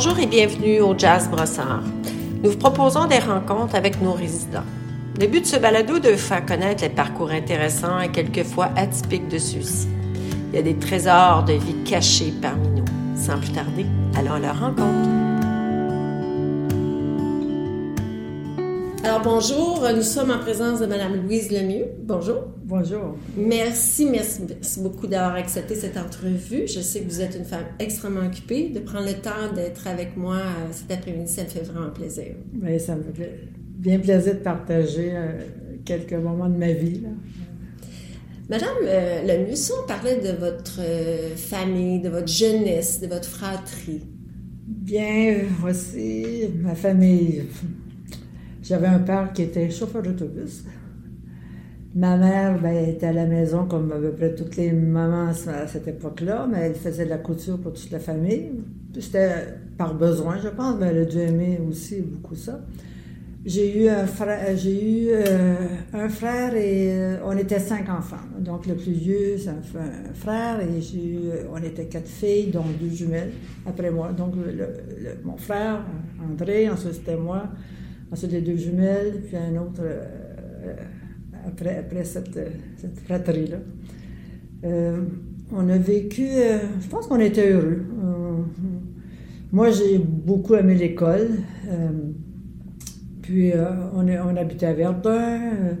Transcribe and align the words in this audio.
Bonjour 0.00 0.20
et 0.20 0.26
bienvenue 0.26 0.80
au 0.80 0.96
Jazz 0.96 1.28
Brossard. 1.28 1.82
Nous 2.44 2.50
vous 2.50 2.56
proposons 2.56 3.06
des 3.06 3.18
rencontres 3.18 3.74
avec 3.74 4.00
nos 4.00 4.12
résidents. 4.12 4.62
Le 5.20 5.26
but 5.26 5.40
de 5.40 5.46
ce 5.46 5.56
balado 5.56 5.96
est 5.96 6.12
de 6.12 6.14
faire 6.14 6.46
connaître 6.46 6.84
les 6.84 6.88
parcours 6.88 7.32
intéressants 7.32 7.98
et 7.98 8.08
quelquefois 8.08 8.70
atypiques 8.76 9.26
de 9.26 9.38
ceux-ci. 9.38 9.88
Il 10.52 10.54
y 10.54 10.58
a 10.60 10.62
des 10.62 10.76
trésors 10.76 11.42
de 11.42 11.54
vie 11.54 11.82
cachés 11.84 12.32
parmi 12.40 12.68
nous. 12.68 12.84
Sans 13.16 13.40
plus 13.40 13.50
tarder, 13.50 13.86
allons 14.16 14.34
à 14.34 14.38
leur 14.38 14.60
rencontre. 14.60 15.08
Alors 19.02 19.20
bonjour, 19.24 19.84
nous 19.96 20.02
sommes 20.02 20.30
en 20.30 20.38
présence 20.38 20.78
de 20.78 20.86
Madame 20.86 21.16
Louise 21.16 21.50
Lemieux. 21.50 21.86
Bonjour. 22.04 22.44
Bonjour. 22.68 23.16
Merci, 23.34 24.04
merci, 24.04 24.42
merci 24.46 24.80
beaucoup 24.82 25.06
d'avoir 25.06 25.36
accepté 25.36 25.74
cette 25.74 25.96
entrevue. 25.96 26.68
Je 26.68 26.80
sais 26.80 27.00
que 27.00 27.08
vous 27.08 27.22
êtes 27.22 27.34
une 27.34 27.46
femme 27.46 27.64
extrêmement 27.78 28.26
occupée. 28.26 28.68
De 28.68 28.80
prendre 28.80 29.06
le 29.06 29.14
temps 29.14 29.54
d'être 29.54 29.86
avec 29.86 30.18
moi 30.18 30.36
euh, 30.36 30.68
cet 30.72 30.90
après-midi, 30.90 31.32
ça 31.32 31.44
me 31.44 31.48
fait 31.48 31.62
vraiment 31.62 31.88
plaisir. 31.88 32.34
Oui, 32.62 32.78
ça 32.78 32.94
me 32.94 33.04
fait 33.14 33.48
bien 33.56 33.98
plaisir 33.98 34.34
de 34.34 34.40
partager 34.40 35.12
euh, 35.14 35.46
quelques 35.86 36.12
moments 36.12 36.50
de 36.50 36.58
ma 36.58 36.72
vie. 36.72 37.00
Là. 37.00 37.08
Madame 38.50 38.68
euh, 38.84 39.22
Lemieux, 39.22 39.56
si 39.56 39.72
on 39.72 39.86
parlait 39.86 40.20
de 40.20 40.38
votre 40.38 40.80
euh, 40.80 41.36
famille, 41.36 42.00
de 42.00 42.10
votre 42.10 42.28
jeunesse, 42.28 43.00
de 43.00 43.06
votre 43.06 43.30
fratrie. 43.30 44.02
Bien, 44.66 45.38
voici 45.58 46.50
ma 46.60 46.74
famille. 46.74 47.44
J'avais 48.62 48.88
un 48.88 48.98
père 48.98 49.32
qui 49.32 49.40
était 49.40 49.70
chauffeur 49.70 50.02
d'autobus. 50.02 50.64
Ma 51.98 52.16
mère 52.16 52.60
ben, 52.60 52.90
était 52.90 53.06
à 53.06 53.12
la 53.12 53.26
maison 53.26 53.64
comme 53.64 53.90
à 53.90 53.96
peu 53.96 54.12
près 54.12 54.32
toutes 54.32 54.54
les 54.54 54.70
mamans 54.70 55.30
à 55.30 55.66
cette 55.66 55.88
époque-là, 55.88 56.46
mais 56.48 56.58
elle 56.60 56.76
faisait 56.76 57.06
de 57.06 57.10
la 57.10 57.18
couture 57.18 57.58
pour 57.58 57.72
toute 57.72 57.90
la 57.90 57.98
famille. 57.98 58.52
C'était 59.00 59.32
par 59.76 59.94
besoin, 59.94 60.38
je 60.40 60.46
pense, 60.46 60.76
mais 60.78 60.86
elle 60.86 60.98
a 60.98 61.04
dû 61.06 61.18
aimer 61.18 61.58
aussi 61.68 62.00
beaucoup 62.02 62.36
ça. 62.36 62.60
J'ai 63.44 63.82
eu 63.82 63.88
un 63.88 64.06
frère, 64.06 64.56
j'ai 64.56 65.06
eu 65.06 65.08
euh, 65.10 65.56
un 65.92 66.08
frère 66.08 66.54
et 66.54 66.92
euh, 66.92 67.16
on 67.24 67.36
était 67.36 67.58
cinq 67.58 67.88
enfants. 67.88 68.16
Donc 68.38 68.66
le 68.66 68.76
plus 68.76 68.92
vieux, 68.92 69.36
c'est 69.36 69.50
un, 69.50 70.14
frère 70.14 70.60
et 70.60 70.80
j'ai 70.80 71.04
eu, 71.04 71.18
on 71.52 71.60
était 71.60 71.86
quatre 71.86 72.06
filles, 72.06 72.52
dont 72.52 72.64
deux 72.80 72.94
jumelles 72.94 73.32
après 73.66 73.90
moi. 73.90 74.12
Donc 74.12 74.34
mon 75.24 75.36
frère, 75.36 75.84
André, 76.24 76.70
ensuite 76.70 76.94
c'était 76.94 77.16
moi, 77.16 77.48
ensuite 78.12 78.30
les 78.30 78.42
deux 78.42 78.56
jumelles, 78.56 79.20
puis 79.26 79.36
un 79.36 79.60
autre 79.60 79.80
euh, 79.82 80.04
après, 81.48 81.78
après 81.78 82.04
cette, 82.04 82.38
cette 82.76 83.00
fratrie-là. 83.00 83.58
Euh, 84.64 85.00
on 85.52 85.68
a 85.68 85.78
vécu, 85.78 86.26
euh, 86.26 86.58
je 86.80 86.88
pense 86.88 87.06
qu'on 87.06 87.20
était 87.20 87.50
heureux. 87.50 87.84
moi, 89.52 89.70
j'ai 89.70 89.98
beaucoup 89.98 90.54
aimé 90.54 90.74
l'école. 90.74 91.28
Puis 93.28 93.52
euh, 93.52 93.66
on, 93.92 94.08
est, 94.08 94.18
on, 94.18 94.34
habitait 94.36 94.64
à 94.64 94.72
Verdun. 94.72 95.10
Euh, 95.12 95.72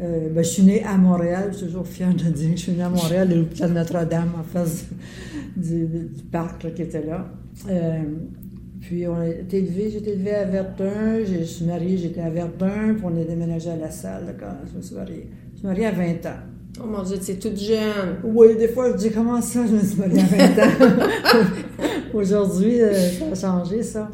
euh, 0.00 0.28
ben, 0.32 0.44
je 0.44 0.48
suis 0.48 0.62
née 0.62 0.84
à 0.84 0.96
Montréal. 0.96 1.48
Je 1.50 1.56
suis 1.56 1.66
toujours 1.66 1.88
fière 1.88 2.14
de 2.14 2.22
dire 2.30 2.50
que 2.50 2.56
je 2.56 2.62
suis 2.62 2.72
née 2.72 2.84
à 2.84 2.88
Montréal, 2.88 3.34
l'hôpital 3.34 3.72
Notre-Dame, 3.72 4.30
en 4.38 4.44
face 4.44 4.86
du, 5.56 5.88
parc 6.30 6.72
qui 6.72 6.82
était 6.82 7.04
là. 7.04 7.32
Puis 8.84 9.06
on 9.06 9.16
a 9.16 9.26
été 9.26 9.58
élevés, 9.58 9.88
j'ai 9.90 9.98
été 9.98 10.10
élevée 10.10 10.34
à 10.34 10.44
Verdun. 10.44 11.24
Je 11.24 11.42
suis 11.44 11.64
mariée, 11.64 11.96
j'étais 11.96 12.20
à 12.20 12.28
Verdun. 12.28 12.94
Puis 12.94 13.02
on 13.02 13.16
est 13.16 13.24
déménagé 13.24 13.70
à 13.70 13.76
la 13.76 13.90
salle 13.90 14.36
quand 14.38 14.54
je 14.70 14.76
me 14.76 14.82
suis 14.82 14.94
mariée. 14.94 15.26
Je 15.54 15.58
suis 15.60 15.66
mariée 15.66 15.86
à 15.86 15.92
20 15.92 16.26
ans. 16.26 16.40
Oh 16.82 16.86
mon 16.86 17.02
Dieu, 17.02 17.16
c'est 17.18 17.38
toute 17.38 17.58
jeune. 17.58 18.18
Oui, 18.22 18.56
des 18.56 18.68
fois, 18.68 18.92
je 18.92 18.96
dis 18.98 19.10
comment 19.10 19.40
ça, 19.40 19.64
je 19.66 19.72
me 19.72 19.80
suis 19.80 19.98
mariée 19.98 20.20
à 20.20 20.24
20 20.24 20.62
ans? 20.62 20.90
Aujourd'hui, 22.12 22.80
ça 23.32 23.48
a 23.48 23.62
changé, 23.64 23.82
ça. 23.82 24.10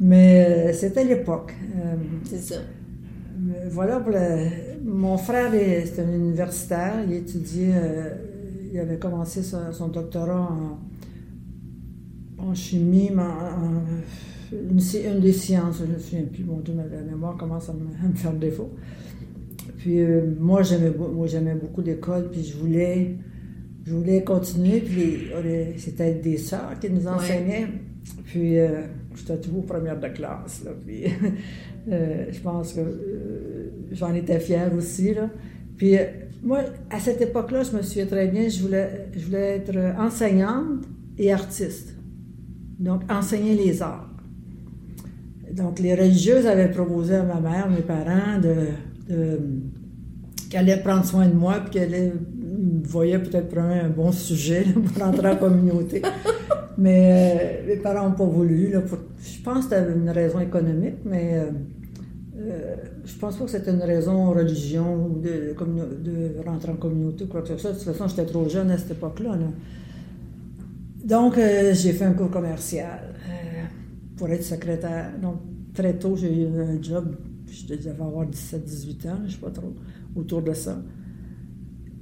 Mais 0.00 0.46
euh, 0.48 0.72
c'était 0.72 1.04
l'époque. 1.04 1.54
Euh, 1.76 1.96
c'est 2.24 2.40
ça. 2.40 2.60
Voilà, 3.70 4.00
pour 4.00 4.12
le, 4.12 4.46
mon 4.84 5.18
frère, 5.18 5.52
c'est 5.52 6.00
un 6.00 6.12
universitaire. 6.12 6.94
Il 7.06 7.12
étudiait, 7.12 7.74
euh, 7.74 8.10
il 8.72 8.80
avait 8.80 8.98
commencé 8.98 9.42
son, 9.42 9.70
son 9.72 9.88
doctorat 9.88 10.48
en, 10.50 10.78
en, 12.38 12.54
chimie, 12.54 13.10
mais 13.14 13.22
en, 13.22 13.26
en 13.26 13.82
une, 14.52 14.80
une, 14.80 15.20
des 15.20 15.32
sciences, 15.32 15.78
je 15.80 15.84
ne 15.84 15.94
me 15.94 15.98
souviens 15.98 16.24
plus, 16.24 16.44
mon 16.44 16.60
Dieu, 16.60 16.74
ma 16.74 16.84
mémoire 16.84 17.36
commence 17.36 17.68
à 17.68 17.72
me, 17.72 17.86
à 18.04 18.08
me 18.08 18.14
faire 18.14 18.32
défaut. 18.32 18.70
Puis 19.78 20.00
euh, 20.00 20.22
moi, 20.38 20.62
j'aimais, 20.62 20.90
moi, 20.90 21.26
j'aimais 21.26 21.54
beaucoup 21.54 21.80
l'école, 21.80 22.30
puis 22.30 22.44
je 22.44 22.56
voulais, 22.56 23.16
je 23.84 23.94
voulais 23.94 24.24
continuer. 24.24 24.80
Puis 24.80 25.28
c'était 25.76 26.14
des 26.14 26.36
sœurs 26.36 26.78
qui 26.80 26.90
nous 26.90 27.06
enseignaient. 27.06 27.64
Ouais. 27.64 27.82
Puis 28.26 28.58
euh, 28.58 28.82
j'étais 29.14 29.38
toujours 29.38 29.64
première 29.66 29.98
de 29.98 30.08
classe. 30.08 30.62
Là, 30.64 30.72
puis 30.84 31.04
euh, 31.90 32.26
je 32.30 32.40
pense 32.40 32.72
que 32.74 32.80
euh, 32.80 33.70
j'en 33.92 34.14
étais 34.14 34.38
fière 34.40 34.72
aussi. 34.74 35.14
Là. 35.14 35.30
Puis 35.76 35.96
moi, 36.42 36.60
à 36.90 36.98
cette 36.98 37.20
époque-là, 37.20 37.62
je 37.62 37.76
me 37.76 37.82
souviens 37.82 38.06
très 38.06 38.26
bien, 38.28 38.48
je 38.48 38.62
voulais, 38.62 39.08
je 39.16 39.24
voulais 39.24 39.56
être 39.56 39.76
enseignante 39.98 40.84
et 41.18 41.32
artiste. 41.32 41.94
Donc, 42.78 43.02
enseigner 43.10 43.54
les 43.54 43.82
arts. 43.82 44.08
Donc, 45.52 45.78
les 45.80 45.94
religieuses 45.94 46.46
avaient 46.46 46.70
proposé 46.70 47.16
à 47.16 47.22
ma 47.22 47.40
mère, 47.40 47.68
mes 47.68 47.82
parents, 47.82 48.38
de, 48.40 49.12
de 49.12 49.40
qu'elle 50.50 50.60
allait 50.70 50.82
prendre 50.82 51.04
soin 51.04 51.26
de 51.26 51.34
moi, 51.34 51.60
puis 51.60 51.70
qu'elle 51.70 52.12
voyait 52.84 53.18
peut-être 53.18 53.48
pour 53.48 53.58
un 53.58 53.88
bon 53.88 54.12
sujet 54.12 54.64
là, 54.64 54.72
pour 54.74 55.04
rentrer 55.04 55.28
en 55.28 55.36
communauté. 55.36 56.02
Mais 56.78 57.62
euh, 57.64 57.66
mes 57.66 57.76
parents 57.76 58.08
n'ont 58.08 58.14
pas 58.14 58.24
voulu. 58.24 58.70
Là, 58.70 58.80
pour, 58.80 58.98
je 59.20 59.42
pense 59.42 59.66
que 59.66 59.76
c'était 59.76 59.92
une 59.92 60.08
raison 60.10 60.38
économique, 60.38 60.98
mais 61.04 61.32
euh, 61.34 61.50
euh, 62.38 62.76
je 63.04 63.18
pense 63.18 63.36
pas 63.36 63.46
que 63.46 63.50
c'était 63.50 63.72
une 63.72 63.82
raison 63.82 64.30
religion 64.30 65.06
ou 65.06 65.18
de, 65.18 65.56
de, 65.58 66.46
rentrer 66.46 66.70
en 66.70 66.76
communauté 66.76 67.24
ou 67.24 67.26
quoi 67.26 67.42
que 67.42 67.48
ce 67.48 67.56
soit. 67.56 67.72
De 67.72 67.78
toute 67.78 67.84
façon, 67.84 68.06
j'étais 68.06 68.26
trop 68.26 68.48
jeune 68.48 68.70
à 68.70 68.78
cette 68.78 68.92
époque-là. 68.92 69.30
Là. 69.30 69.46
Donc, 71.04 71.38
euh, 71.38 71.72
j'ai 71.74 71.92
fait 71.92 72.04
un 72.04 72.12
cours 72.12 72.30
commercial 72.30 73.14
euh, 73.28 73.64
pour 74.16 74.28
être 74.28 74.42
secrétaire. 74.42 75.12
Donc, 75.20 75.36
très 75.74 75.94
tôt, 75.94 76.16
j'ai 76.16 76.42
eu 76.42 76.46
un 76.46 76.80
job. 76.82 77.16
Je 77.46 77.74
devais 77.74 77.90
avoir 77.90 78.26
17-18 78.26 79.08
ans, 79.08 79.16
je 79.20 79.24
ne 79.24 79.28
sais 79.30 79.36
pas 79.38 79.50
trop, 79.50 79.74
autour 80.16 80.42
de 80.42 80.52
ça. 80.52 80.82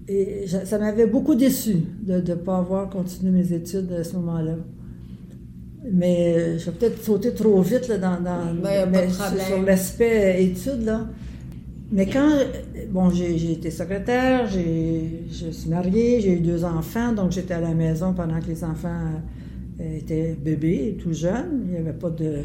Et 0.08 0.46
ça 0.46 0.78
m'avait 0.78 1.06
beaucoup 1.06 1.34
déçu 1.34 1.76
de 2.02 2.20
ne 2.20 2.34
pas 2.34 2.58
avoir 2.58 2.88
continué 2.88 3.32
mes 3.32 3.52
études 3.52 3.92
à 3.92 4.04
ce 4.04 4.14
moment-là. 4.16 4.56
Mais 5.92 6.58
j'ai 6.58 6.70
peut-être 6.72 7.02
sauté 7.02 7.32
trop 7.32 7.60
vite 7.60 7.88
là, 7.88 7.98
dans, 7.98 8.20
dans 8.20 8.54
ben, 8.60 8.88
mais, 8.90 9.08
sur, 9.08 9.24
sur 9.40 9.62
l'aspect 9.62 10.42
études. 10.42 10.84
Là. 10.84 11.08
Mais 11.92 12.06
quand, 12.06 12.30
bon, 12.90 13.10
j'ai 13.10 13.52
été 13.52 13.70
secrétaire, 13.70 14.48
je 14.48 15.50
suis 15.50 15.70
mariée, 15.70 16.20
j'ai 16.20 16.32
eu 16.32 16.40
deux 16.40 16.64
enfants, 16.64 17.12
donc 17.12 17.30
j'étais 17.32 17.54
à 17.54 17.60
la 17.60 17.74
maison 17.74 18.12
pendant 18.12 18.40
que 18.40 18.46
les 18.46 18.64
enfants 18.64 19.12
étaient 19.78 20.36
bébés, 20.42 20.96
tout 21.00 21.12
jeunes. 21.12 21.62
Il 21.66 21.72
n'y 21.72 21.78
avait 21.78 21.92
pas 21.92 22.10
de, 22.10 22.38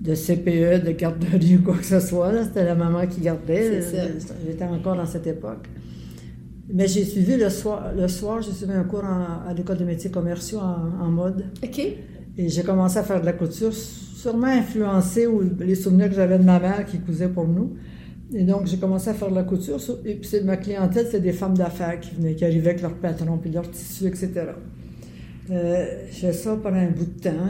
de 0.00 0.14
CPE, 0.14 0.84
de 0.84 0.92
garderie 0.92 1.56
ou 1.56 1.62
quoi 1.62 1.76
que 1.76 1.84
ce 1.84 2.00
soit. 2.00 2.44
C'était 2.44 2.64
la 2.64 2.74
maman 2.74 3.06
qui 3.06 3.20
gardait. 3.20 3.80
J'étais 4.46 4.64
encore 4.64 4.96
dans 4.96 5.06
cette 5.06 5.26
époque. 5.26 5.66
Mais 6.70 6.86
j'ai 6.86 7.04
suivi 7.04 7.36
le 7.36 7.48
soir, 7.48 7.92
le 7.96 8.08
soir 8.08 8.42
j'ai 8.42 8.52
suivi 8.52 8.72
un 8.72 8.84
cours 8.84 9.02
en, 9.02 9.48
à 9.48 9.54
l'école 9.54 9.78
de 9.78 9.84
métiers 9.84 10.10
commerciaux 10.10 10.58
en, 10.58 11.02
en, 11.02 11.08
mode. 11.08 11.46
OK. 11.64 11.78
Et 11.78 12.48
j'ai 12.48 12.62
commencé 12.62 12.98
à 12.98 13.02
faire 13.02 13.22
de 13.22 13.26
la 13.26 13.32
couture, 13.32 13.72
sûrement 13.72 14.48
influencée 14.48 15.26
ou 15.26 15.42
les 15.58 15.74
souvenirs 15.74 16.10
que 16.10 16.14
j'avais 16.14 16.38
de 16.38 16.44
ma 16.44 16.60
mère 16.60 16.84
qui 16.84 16.98
cousait 16.98 17.28
pour 17.28 17.48
nous. 17.48 17.72
Et 18.34 18.44
donc, 18.44 18.66
j'ai 18.66 18.76
commencé 18.76 19.08
à 19.08 19.14
faire 19.14 19.30
de 19.30 19.34
la 19.34 19.42
couture. 19.42 19.78
Et 20.04 20.14
puis, 20.14 20.28
ma 20.44 20.56
clientèle, 20.56 21.06
c'est 21.10 21.20
des 21.20 21.32
femmes 21.32 21.56
d'affaires 21.56 21.98
qui 21.98 22.14
venaient, 22.14 22.34
qui 22.34 22.44
arrivaient 22.44 22.70
avec 22.70 22.82
leurs 22.82 22.96
patrons, 22.96 23.38
puis 23.38 23.50
leurs 23.50 23.70
tissus, 23.70 24.06
etc. 24.06 24.32
Euh, 25.50 25.86
j'ai 26.10 26.26
fait 26.26 26.32
ça 26.32 26.58
pendant 26.62 26.76
un 26.76 26.90
bout 26.90 27.06
de 27.06 27.20
temps. 27.20 27.48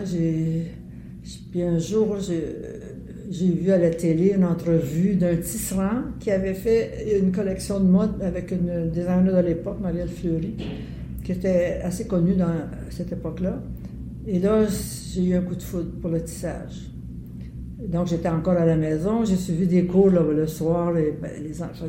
Puis 1.50 1.62
un 1.62 1.78
jour, 1.78 2.16
j'ai 2.20 3.48
vu 3.48 3.72
à 3.72 3.78
la 3.78 3.90
télé 3.90 4.34
une 4.36 4.44
entrevue 4.44 5.16
d'un 5.16 5.36
tisserand 5.36 6.02
qui 6.20 6.30
avait 6.30 6.54
fait 6.54 7.18
une 7.20 7.32
collection 7.32 7.80
de 7.80 7.86
mode 7.86 8.22
avec 8.22 8.52
une 8.52 8.90
designer 8.90 9.36
de 9.36 9.48
l'époque, 9.48 9.80
Marielle 9.80 10.08
Fleury, 10.08 10.54
qui 11.24 11.32
était 11.32 11.80
assez 11.82 12.06
connue 12.06 12.34
dans 12.34 12.54
cette 12.90 13.12
époque-là. 13.12 13.60
Et 14.26 14.38
là, 14.38 14.64
j'ai 15.12 15.24
eu 15.24 15.34
un 15.34 15.42
coup 15.42 15.56
de 15.56 15.62
foudre 15.62 15.90
pour 16.00 16.10
le 16.10 16.22
tissage. 16.22 16.90
Donc, 17.78 18.08
j'étais 18.08 18.28
encore 18.28 18.54
à 18.54 18.64
la 18.64 18.76
maison. 18.76 19.24
J'ai 19.24 19.36
suivi 19.36 19.66
des 19.66 19.86
cours 19.86 20.10
là, 20.10 20.20
le 20.22 20.46
soir. 20.48 20.92
Les, 20.92 21.12
ben, 21.12 21.30
les 21.40 21.62
enfants, 21.62 21.86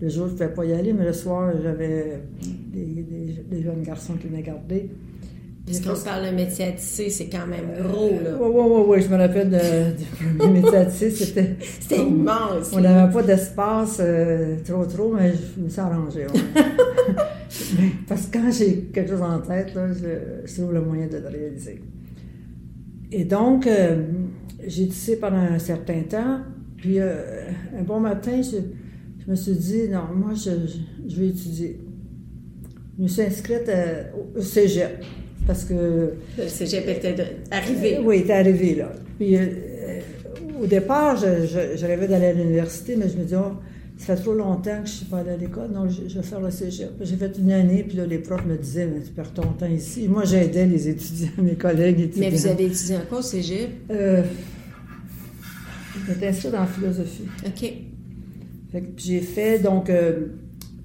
le 0.00 0.08
jour, 0.08 0.26
je 0.26 0.32
ne 0.32 0.36
pouvais 0.36 0.54
pas 0.54 0.64
y 0.64 0.72
aller, 0.72 0.92
mais 0.92 1.04
le 1.04 1.12
soir, 1.12 1.52
j'avais 1.62 2.20
des, 2.72 2.84
des, 2.84 3.42
des, 3.50 3.62
jeunes 3.62 3.82
garçons 3.82 4.14
qui 4.14 4.28
venaient 4.28 4.42
garder. 4.42 4.88
Parce 5.66 5.80
qu'on 5.80 6.04
parle 6.04 6.26
de 6.26 6.30
métier 6.30 6.66
à 6.66 6.72
tisser, 6.72 7.10
c'est 7.10 7.28
quand 7.28 7.46
même 7.48 7.88
gros, 7.88 8.10
là. 8.22 8.36
Oui, 8.40 8.50
oui, 8.54 8.64
oui, 8.68 8.82
oui. 8.86 9.02
Je 9.02 9.08
me 9.08 9.16
rappelle 9.16 9.50
du 9.50 10.04
premier 10.38 10.60
métier 10.60 10.78
à 10.78 10.84
tisser. 10.84 11.10
C'était 11.10 11.56
C'était 11.80 12.02
immense. 12.02 12.70
On 12.72 12.80
n'avait 12.80 13.12
pas 13.12 13.22
d'espace 13.24 13.98
euh, 14.00 14.58
trop, 14.64 14.84
trop, 14.84 15.12
mais 15.12 15.32
je 15.32 15.60
me 15.60 15.68
suis 15.68 15.80
arrangée. 15.80 16.26
Ouais. 16.26 16.62
Parce 18.08 18.26
que 18.26 18.38
quand 18.38 18.50
j'ai 18.52 18.82
quelque 18.92 19.10
chose 19.10 19.22
en 19.22 19.40
tête, 19.40 19.74
là, 19.74 19.88
je, 19.92 20.46
je 20.46 20.54
trouve 20.54 20.72
le 20.72 20.82
moyen 20.82 21.08
de 21.08 21.16
le 21.16 21.26
réaliser. 21.26 21.80
Et 23.12 23.24
donc, 23.24 23.66
euh, 23.66 24.02
j'ai 24.66 24.88
tissé 24.88 25.18
pendant 25.18 25.36
un 25.36 25.58
certain 25.58 26.00
temps. 26.02 26.40
Puis, 26.76 26.98
euh, 26.98 27.48
un 27.78 27.82
bon 27.82 28.00
matin, 28.00 28.42
je, 28.42 28.58
je, 29.24 29.30
me 29.30 29.36
suis 29.36 29.52
dit, 29.52 29.88
non, 29.88 30.14
moi, 30.14 30.32
je, 30.34 30.50
je, 31.08 31.20
vais 31.20 31.28
étudier. 31.28 31.80
Je 32.98 33.02
me 33.02 33.08
suis 33.08 33.22
inscrite 33.22 33.70
au 34.36 34.40
cégep. 34.40 35.04
Parce 35.46 35.64
que. 35.64 36.14
Le 36.38 36.48
cégep 36.48 36.88
était 36.88 37.14
arrivé. 37.50 38.00
oui, 38.02 38.18
il 38.18 38.22
était 38.22 38.32
arrivé, 38.32 38.74
là. 38.74 38.92
Puis, 39.18 39.36
au 40.60 40.66
départ, 40.66 41.16
je, 41.16 41.76
je 41.76 41.86
rêvais 41.86 42.08
d'aller 42.08 42.26
à 42.26 42.32
l'université, 42.32 42.96
mais 42.96 43.08
je 43.08 43.16
me 43.16 43.24
dis, 43.24 43.34
oh, 43.34 43.52
ça 43.98 44.14
fait 44.14 44.22
trop 44.22 44.34
longtemps 44.34 44.82
que 44.82 44.86
je 44.86 44.92
ne 44.92 44.96
suis 44.96 45.06
pas 45.06 45.18
allée 45.18 45.30
à 45.30 45.36
l'école, 45.36 45.72
donc 45.72 45.90
je, 45.90 46.14
vais 46.14 46.22
faire 46.22 46.40
le 46.40 46.50
cégep. 46.50 46.90
J'ai 47.00 47.16
fait 47.16 47.38
une 47.38 47.50
année, 47.50 47.82
puis 47.82 47.96
là, 47.96 48.04
les 48.04 48.18
profs 48.18 48.44
me 48.44 48.56
disaient, 48.56 48.86
mais 48.86 49.00
tu 49.00 49.10
perds 49.10 49.32
ton 49.32 49.52
temps 49.52 49.66
ici. 49.66 50.06
moi, 50.06 50.24
j'aidais 50.24 50.66
les 50.66 50.88
étudiants, 50.88 51.30
mes 51.38 51.54
collègues 51.54 52.00
étudiants. 52.00 52.28
Mais 52.30 52.36
vous 52.36 52.46
avez 52.46 52.66
étudié 52.66 52.96
en 52.96 53.06
quoi 53.08 53.18
au 53.18 53.22
cégep? 53.22 53.70
Euh, 53.90 54.22
J'étais 56.06 56.28
inscrite 56.28 56.54
en 56.54 56.66
philosophie. 56.66 57.24
OK. 57.46 57.72
j'ai 58.98 59.20
fait, 59.20 59.60
donc, 59.60 59.88
euh, 59.88 60.26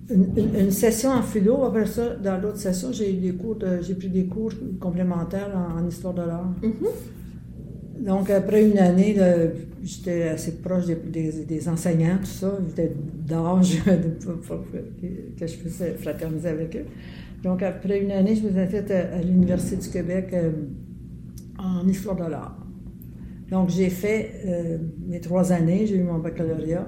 une, 0.10 0.72
session 0.72 1.12
en 1.12 1.22
philo. 1.22 1.64
Après 1.64 1.86
ça, 1.86 2.16
dans 2.16 2.38
l'autre 2.38 2.58
session, 2.58 2.92
j'ai 2.92 3.12
des 3.14 3.34
cours 3.34 3.58
j'ai 3.82 3.96
pris 3.96 4.10
des 4.10 4.26
cours 4.26 4.52
complémentaires 4.80 5.52
en, 5.78 5.86
histoire 5.88 6.14
de 6.14 6.22
l'art. 6.22 6.54
Mm-hmm. 6.64 7.21
Donc, 8.02 8.32
après 8.32 8.68
une 8.68 8.80
année, 8.80 9.16
j'étais 9.84 10.30
assez 10.30 10.58
proche 10.58 10.86
des, 10.88 11.70
enseignants, 11.70 12.18
tout 12.20 12.26
ça. 12.26 12.58
J'étais 12.68 12.92
d'âge 13.28 13.78
que 13.86 15.48
je 15.48 15.56
puisse 15.58 15.84
fraterniser 16.00 16.50
avec 16.50 16.76
eux. 16.76 16.86
Donc, 17.44 17.62
après 17.62 18.02
une 18.02 18.12
année, 18.12 18.36
je 18.36 18.44
me 18.44 18.50
suis 18.50 18.68
faite 18.68 18.90
à, 18.90 19.22
l'Université 19.22 19.76
du 19.76 19.90
Québec 19.90 20.30
euh, 20.34 20.52
en 21.60 21.88
histoire 21.88 22.16
de 22.16 22.24
l'art. 22.24 22.58
Donc, 23.52 23.70
j'ai 23.70 23.90
fait 23.90 24.32
euh, 24.48 24.78
mes 25.08 25.20
trois 25.20 25.52
années, 25.52 25.86
j'ai 25.86 25.98
eu 25.98 26.04
mon 26.04 26.18
baccalauréat. 26.18 26.88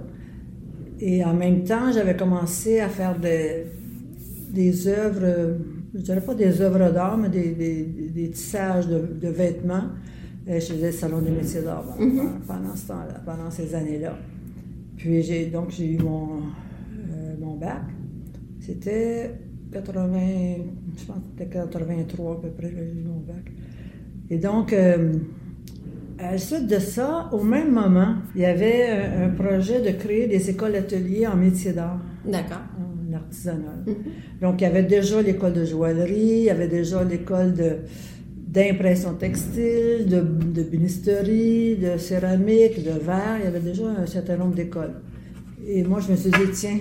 Et 1.00 1.24
en 1.24 1.36
même 1.36 1.64
temps, 1.64 1.92
j'avais 1.92 2.16
commencé 2.16 2.80
à 2.80 2.90
faire 2.90 3.20
des, 3.20 4.88
œuvres, 4.88 5.58
je 5.94 6.02
dirais 6.02 6.22
pas 6.22 6.34
des 6.34 6.60
œuvres 6.62 6.92
d'art, 6.92 7.18
mais 7.18 7.30
des, 7.30 8.30
tissages 8.32 8.88
de 8.88 9.28
vêtements 9.28 9.90
je 10.48 10.60
faisais 10.60 10.88
le 10.88 10.92
Salon 10.92 11.22
des 11.22 11.32
métiers 11.32 11.62
d'art 11.62 11.86
mhm. 12.00 12.42
pendant, 12.46 12.76
ce 12.76 12.88
temps-là, 12.88 13.22
pendant 13.26 13.50
ces 13.50 13.74
années-là. 13.76 14.18
Puis 14.98 15.22
j'ai 15.24 15.48
donc 15.48 15.72
j'ai 15.72 15.94
eu 15.94 15.98
mon, 15.98 16.42
euh, 17.10 17.36
mon 17.40 17.56
bac. 17.56 17.82
C'était 18.60 19.32
80, 19.72 20.20
je 20.98 21.06
pense 21.06 21.18
que 21.18 21.22
c'était 21.38 21.50
83 21.50 22.32
à 22.32 22.36
peu 22.42 22.50
près, 22.50 22.70
j'ai 22.70 22.84
eu 22.84 23.04
mon 23.04 23.20
bac. 23.20 23.52
Et 24.30 24.38
donc, 24.38 24.72
euh, 24.72 25.14
à 26.20 26.34
la 26.34 26.38
suite 26.38 26.68
de 26.68 26.80
ça, 26.80 27.30
au 27.32 27.44
même 27.44 27.72
moment, 27.72 28.16
il 28.36 28.42
y 28.42 28.46
avait 28.46 28.90
un, 28.90 29.30
projet 29.30 29.82
de 29.82 29.98
créer 29.98 30.28
des 30.28 30.50
écoles 30.50 30.76
ateliers 30.76 31.28
en 31.28 31.36
métiers 31.36 31.74
d'art. 31.74 32.00
D'accord. 32.26 32.62
En 32.80 33.14
artisanal. 33.14 33.84
Mhm. 33.86 33.96
Donc, 34.42 34.62
il 34.62 34.64
y 34.64 34.68
avait 34.68 34.84
déjà 34.84 35.22
l'école 35.22 35.54
de 35.54 35.66
joaillerie, 35.66 36.38
il 36.38 36.44
y 36.44 36.50
avait 36.50 36.68
déjà 36.68 37.04
l'école 37.04 37.54
de 37.54 37.78
d'impression 38.54 39.16
textile, 39.16 40.06
de, 40.08 40.20
de 40.20 40.64
binisterie, 40.64 41.76
de 41.76 41.98
céramique, 41.98 42.84
de 42.84 42.92
verre. 42.92 43.38
Il 43.40 43.46
y 43.46 43.48
avait 43.48 43.60
déjà 43.60 43.88
un 43.88 44.06
certain 44.06 44.38
nombre 44.38 44.54
d'écoles. 44.54 44.94
Et 45.68 45.84
moi, 45.84 46.00
je 46.00 46.12
me 46.12 46.16
suis 46.16 46.30
dit, 46.30 46.52
tiens, 46.54 46.80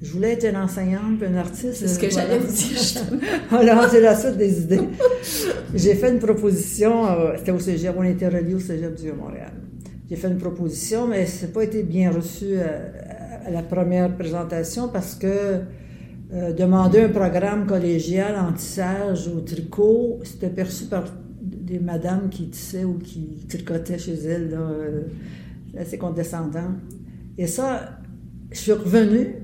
je 0.00 0.12
voulais 0.12 0.32
être 0.32 0.48
une 0.48 0.56
enseignante, 0.56 1.18
puis 1.18 1.28
une 1.28 1.36
artiste. 1.36 1.74
C'est 1.74 1.88
ce 1.88 1.98
que 1.98 2.08
j'allais 2.08 2.38
vous 2.38 2.52
dire. 2.52 3.18
Alors, 3.50 3.88
c'est 3.90 4.00
la 4.00 4.16
suite 4.16 4.36
des 4.36 4.60
idées. 4.60 4.88
J'ai 5.74 5.94
fait 5.94 6.10
une 6.10 6.20
proposition, 6.20 7.06
euh, 7.06 7.32
c'était 7.36 7.52
au 7.52 7.58
Cégep, 7.58 7.94
on 7.98 8.04
était 8.04 8.28
reliés 8.28 8.54
au 8.54 8.60
Cégep 8.60 8.94
du 8.94 9.12
Montréal. 9.12 9.52
J'ai 10.08 10.16
fait 10.16 10.28
une 10.28 10.38
proposition, 10.38 11.08
mais 11.08 11.26
ça 11.26 11.46
n'a 11.46 11.52
pas 11.52 11.64
été 11.64 11.82
bien 11.82 12.12
reçu 12.12 12.44
euh, 12.48 12.90
à 13.44 13.50
la 13.50 13.62
première 13.62 14.14
présentation 14.14 14.88
parce 14.88 15.16
que 15.16 15.62
euh, 16.32 16.52
demander 16.52 17.00
un 17.00 17.08
programme 17.08 17.66
collégial 17.66 18.36
en 18.38 18.52
tissage 18.52 19.28
au 19.28 19.40
tricot, 19.40 20.20
c'était 20.24 20.48
perçu 20.48 20.86
par 20.86 21.04
des 21.40 21.78
madames 21.78 22.28
qui 22.30 22.48
tissaient 22.48 22.84
ou 22.84 22.94
qui 22.94 23.44
tricotaient 23.48 23.98
chez 23.98 24.14
elles, 24.14 24.50
là, 24.50 24.60
euh, 24.60 25.02
assez 25.78 25.98
condescendant. 25.98 26.72
Et 27.36 27.46
ça, 27.46 27.98
je 28.50 28.58
suis 28.58 28.72
revenue, 28.72 29.34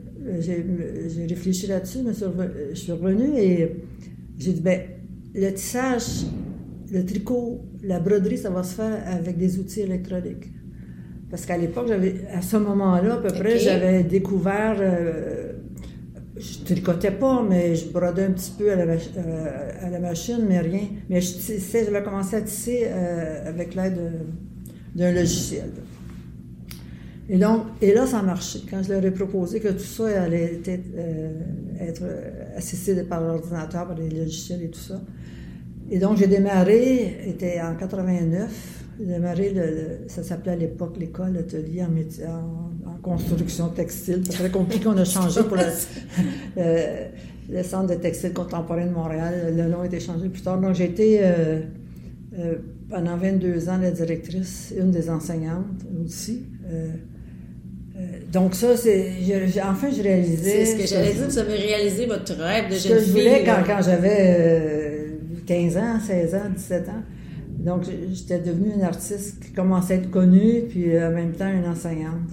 j'ai 0.41 1.27
réfléchi 1.29 1.67
là-dessus, 1.67 1.99
mais 2.05 2.13
je 2.71 2.75
suis 2.75 2.93
revenue 2.93 3.37
et 3.37 3.77
j'ai 4.39 4.53
dit, 4.53 4.61
ben, 4.61 4.81
le 5.35 5.51
tissage, 5.53 6.25
le 6.91 7.05
tricot, 7.05 7.61
la 7.83 8.01
broderie, 8.01 8.39
ça 8.39 8.51
va 8.51 8.63
se 8.63 8.75
faire 8.75 9.03
avec 9.07 9.37
des 9.37 9.59
outils 9.59 9.81
électroniques. 9.81 10.53
Parce 11.31 11.45
qu'à 11.45 11.59
l'époque, 11.59 11.91
à 12.33 12.41
ce 12.41 12.57
moment-là, 12.57 13.15
à 13.15 13.17
peu 13.19 13.29
près, 13.29 13.59
j'avais 13.59 14.03
découvert 14.03 14.77
euh, 14.81 15.53
je 16.39 16.65
tricotais 16.65 17.11
pas, 17.11 17.43
mais 17.43 17.75
je 17.75 17.89
brodais 17.89 18.25
un 18.25 18.33
petit 18.33 18.53
peu 18.57 18.71
à 18.73 18.77
la, 18.77 18.85
euh, 18.93 19.99
machine, 20.01 20.45
mais 20.49 20.61
rien. 20.61 20.89
Mais 21.09 21.21
je 21.21 21.33
j'avais 21.73 22.03
commencé 22.03 22.37
à 22.37 22.43
tisser 22.43 22.87
euh, 22.87 23.49
avec 23.49 23.75
l'aide 23.75 24.13
d'un 24.95 25.13
logiciel. 25.13 25.71
Et 27.31 27.37
donc, 27.37 27.65
et 27.83 27.93
là, 27.93 28.07
ça 28.07 28.21
a 28.21 28.23
marché. 28.23 28.61
Quand 28.71 28.83
je 28.83 28.91
leur 28.91 29.05
ai 29.05 29.11
proposé 29.11 29.61
que 29.61 29.69
tout 29.69 29.81
ça 29.81 30.23
allait 30.23 30.61
être, 30.65 32.03
euh, 32.03 32.57
assisté 32.57 33.03
par 33.03 33.21
l'ordinateur, 33.21 33.87
par 33.87 33.97
les 33.97 34.09
logiciels 34.09 34.63
et 34.63 34.71
tout 34.71 34.81
ça. 34.81 35.01
Et 35.91 35.99
donc, 35.99 36.17
j'ai 36.17 36.27
démarré, 36.27 37.19
était 37.27 37.61
en 37.61 37.75
89, 37.75 38.85
j'ai 39.01 39.07
démarré, 39.07 39.53
le, 39.55 40.09
ça 40.09 40.23
s'appelait 40.23 40.53
à 40.53 40.57
l'époque 40.57 40.97
l'école, 40.99 41.35
l'atelier 41.35 41.83
en, 41.83 42.31
en, 42.31 42.68
construction 43.03 43.69
textile. 43.69 44.23
C'est 44.25 44.37
très 44.37 44.51
compliqué, 44.51 44.87
on 44.87 44.97
a 44.97 45.05
changé 45.05 45.43
pour 45.43 45.57
le, 46.57 47.63
centre 47.63 47.89
de 47.89 47.95
textile 47.95 48.33
contemporain 48.33 48.87
de 48.87 48.93
Montréal. 48.93 49.55
Le 49.57 49.69
nom 49.69 49.83
a 49.83 49.87
été 49.87 50.01
changé 50.01 50.29
plus 50.29 50.43
tard. 50.43 50.61
Donc 50.61 50.75
j'ai 50.75 50.85
été 50.85 51.21
euh, 51.23 51.61
euh, 52.39 52.55
pendant 52.91 53.17
22 53.17 53.69
ans 53.69 53.79
la 53.79 53.91
directrice, 53.91 54.73
une 54.79 54.91
des 54.91 55.11
enseignantes 55.11 55.65
aussi. 56.05 56.45
Euh, 56.71 56.89
donc 58.33 58.55
ça, 58.55 58.77
c'est, 58.77 59.11
enfin, 59.65 59.89
je 59.91 60.03
réalisais... 60.03 60.65
C'est 60.65 60.67
ce 60.67 60.77
que 60.77 60.87
j'allais 60.87 61.15
dire, 61.15 61.29
vous 61.29 61.39
avez 61.39 61.57
réalisé 61.57 62.07
votre 62.07 62.33
rêve 62.35 62.71
de 62.71 62.77
jeune 62.77 62.99
que 62.99 63.05
je 63.05 63.11
voulais 63.11 63.43
quand, 63.45 63.65
quand 63.67 63.83
j'avais 63.83 65.09
15 65.47 65.77
ans, 65.79 65.99
16 66.07 66.35
ans, 66.35 66.51
17 66.55 66.89
ans. 66.91 67.03
Donc, 67.59 67.83
j'étais 68.13 68.39
devenue 68.39 68.73
une 68.75 68.83
artiste 68.83 69.43
qui 69.43 69.53
commençait 69.53 69.95
à 69.95 69.97
être 69.97 70.11
connue, 70.11 70.63
puis 70.69 70.95
euh, 70.95 71.09
en 71.09 71.13
même 71.13 71.33
temps 71.33 71.51
une 71.51 71.67
enseignante. 71.67 72.31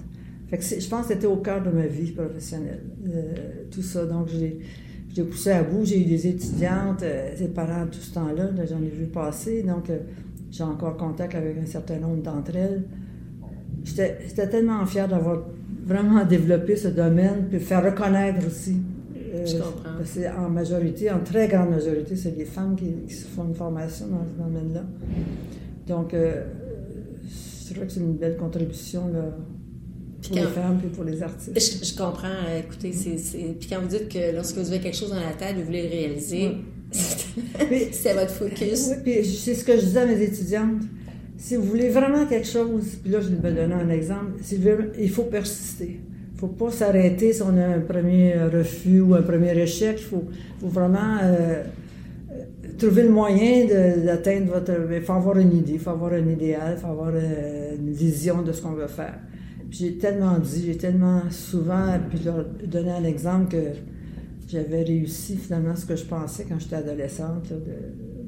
Fait 0.48 0.58
que 0.58 0.64
je 0.64 0.88
pense 0.88 1.06
que 1.06 1.14
c'était 1.14 1.26
au 1.26 1.36
cœur 1.36 1.62
de 1.62 1.70
ma 1.70 1.86
vie 1.86 2.12
professionnelle, 2.12 2.84
euh, 3.08 3.34
tout 3.70 3.82
ça. 3.82 4.06
Donc, 4.06 4.28
j'ai 4.28 5.22
poussé 5.24 5.50
à 5.50 5.62
bout. 5.62 5.84
J'ai 5.84 6.00
eu 6.00 6.04
des 6.04 6.26
étudiantes, 6.26 7.02
euh, 7.02 7.36
des 7.36 7.48
parents 7.48 7.86
tout 7.90 7.98
ce 7.98 8.14
temps-là, 8.14 8.50
j'en 8.68 8.82
ai 8.82 8.88
vu 8.88 9.06
passer. 9.06 9.62
Donc, 9.62 9.90
j'ai 10.50 10.62
encore 10.62 10.96
contact 10.96 11.34
avec 11.34 11.58
un 11.58 11.66
certain 11.66 11.98
nombre 11.98 12.22
d'entre 12.22 12.54
elles. 12.54 12.84
J'étais 13.84 14.48
tellement 14.48 14.84
fière 14.86 15.08
d'avoir 15.08 15.44
vraiment 15.84 16.24
développé 16.24 16.76
ce 16.76 16.88
domaine, 16.88 17.46
puis 17.48 17.60
faire 17.60 17.84
reconnaître 17.84 18.46
aussi 18.46 18.76
je 19.44 19.58
comprends. 19.58 19.90
C'est 20.04 20.28
en 20.28 20.48
majorité, 20.48 21.10
en 21.10 21.20
très 21.20 21.48
grande 21.48 21.70
majorité, 21.70 22.16
c'est 22.16 22.36
les 22.36 22.44
femmes 22.44 22.76
qui, 22.76 23.12
se 23.14 23.26
font 23.26 23.44
une 23.44 23.54
formation 23.54 24.06
dans 24.06 24.24
ce 24.24 24.42
domaine-là. 24.42 24.82
Donc, 25.86 26.14
euh, 26.14 26.44
je 27.68 27.74
trouve 27.74 27.86
que 27.86 27.92
c'est 27.92 28.00
une 28.00 28.14
belle 28.16 28.36
contribution 28.36 29.08
là, 29.12 29.36
pour 30.28 30.36
les 30.36 30.42
femmes 30.42 30.80
et 30.84 30.88
pour 30.88 31.04
les 31.04 31.22
artistes. 31.22 31.84
Je, 31.84 31.96
comprends. 31.96 32.28
Écoutez, 32.58 32.92
c'est, 32.92 33.54
puis 33.58 33.68
quand 33.68 33.80
vous 33.80 33.88
dites 33.88 34.08
que 34.08 34.34
lorsque 34.34 34.56
vous 34.56 34.68
avez 34.70 34.80
quelque 34.80 34.96
chose 34.96 35.10
dans 35.10 35.16
la 35.16 35.32
tête, 35.32 35.56
vous 35.56 35.64
voulez 35.64 35.82
le 35.82 35.88
réaliser, 35.88 36.50
c'est 37.92 38.14
votre 38.14 38.32
focus. 38.32 38.88
Oui, 38.90 38.96
puis 39.02 39.24
c'est 39.24 39.54
ce 39.54 39.64
que 39.64 39.76
je 39.76 39.82
disais 39.82 40.00
à 40.00 40.06
mes 40.06 40.20
étudiantes. 40.20 40.82
Si 41.38 41.56
vous 41.56 41.64
voulez 41.64 41.90
vraiment 41.90 42.26
quelque 42.26 42.48
chose, 42.48 42.84
puis 43.02 43.12
là, 43.12 43.20
je 43.20 43.28
vais 43.28 43.52
donner 43.52 43.74
un 43.74 43.90
exemple, 43.90 44.32
il 44.98 45.10
faut 45.10 45.24
persister 45.24 46.00
ne 46.36 46.40
faut 46.40 46.48
pas 46.48 46.70
s'arrêter 46.70 47.32
si 47.32 47.42
on 47.42 47.56
a 47.56 47.66
un 47.66 47.80
premier 47.80 48.34
refus 48.52 49.00
ou 49.00 49.14
un 49.14 49.22
premier 49.22 49.56
échec. 49.58 49.98
Il 49.98 50.04
faut, 50.04 50.24
vraiment 50.60 51.18
euh, 51.22 51.64
trouver 52.78 53.04
le 53.04 53.10
moyen 53.10 53.66
d'atteindre 54.04 54.52
votre... 54.52 54.72
Il 54.92 55.00
faut 55.00 55.14
avoir 55.14 55.38
une 55.38 55.56
idée, 55.56 55.74
il 55.74 55.78
faut 55.78 55.90
avoir 55.90 56.12
un 56.12 56.28
idéal, 56.28 56.74
il 56.76 56.80
faut 56.80 56.88
avoir 56.88 57.12
euh, 57.14 57.76
une 57.76 57.92
vision 57.92 58.42
de 58.42 58.52
ce 58.52 58.60
qu'on 58.60 58.72
veut 58.72 58.86
faire. 58.86 59.18
J'ai 59.70 59.98
tellement 59.98 60.38
dit, 60.38 60.64
j'ai 60.66 60.76
tellement 60.76 61.22
souvent 61.30 61.98
puis 62.08 62.20
leur 62.24 62.44
donné 62.64 62.90
un 62.90 63.04
exemple 63.04 63.52
que 63.52 63.72
j'avais 64.48 64.82
réussi 64.82 65.36
finalement 65.36 65.74
ce 65.74 65.86
que 65.86 65.96
je 65.96 66.04
pensais 66.04 66.46
quand 66.48 66.58
j'étais 66.58 66.76
adolescente, 66.76 67.52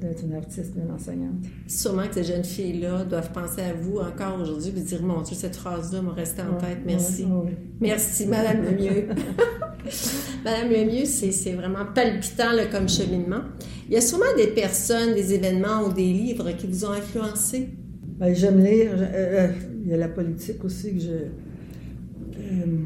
d'être 0.00 0.24
une 0.24 0.34
artiste, 0.34 0.72
une 0.76 0.92
enseignante. 0.92 1.44
Sûrement 1.66 2.06
que 2.08 2.14
ces 2.14 2.24
jeunes 2.24 2.44
filles-là 2.44 3.04
doivent 3.04 3.32
penser 3.32 3.62
à 3.62 3.72
vous 3.72 3.98
encore 3.98 4.40
aujourd'hui 4.40 4.72
et 4.76 4.80
dire 4.80 5.02
Mon 5.02 5.22
Dieu, 5.22 5.36
cette 5.36 5.56
phrase-là 5.56 6.02
m'a 6.02 6.12
resté 6.12 6.42
en 6.42 6.56
tête. 6.56 6.78
Merci. 6.84 7.26
Merci, 7.80 8.26
Madame 8.26 8.62
mieux. 8.62 9.08
Madame 10.44 10.70
Lemieux, 10.70 11.04
c'est 11.04 11.52
vraiment 11.52 11.84
palpitant 11.94 12.52
là, 12.52 12.66
comme 12.66 12.88
cheminement. 12.88 13.42
Il 13.88 13.94
y 13.94 13.96
a 13.96 14.00
sûrement 14.00 14.24
des 14.36 14.48
personnes, 14.48 15.14
des 15.14 15.34
événements 15.34 15.84
ou 15.86 15.92
des 15.92 16.12
livres 16.12 16.50
qui 16.52 16.66
vous 16.66 16.84
ont 16.84 16.92
influencé. 16.92 17.70
Ben, 18.18 18.34
J'aime 18.34 18.62
lire. 18.62 18.90
Euh, 18.94 19.48
euh, 19.48 19.48
il 19.88 19.92
y 19.92 19.94
a 19.94 19.96
la 19.96 20.08
politique 20.08 20.62
aussi 20.64 20.92
que 20.92 21.00
je. 21.00 21.08
Euh, 22.38 22.84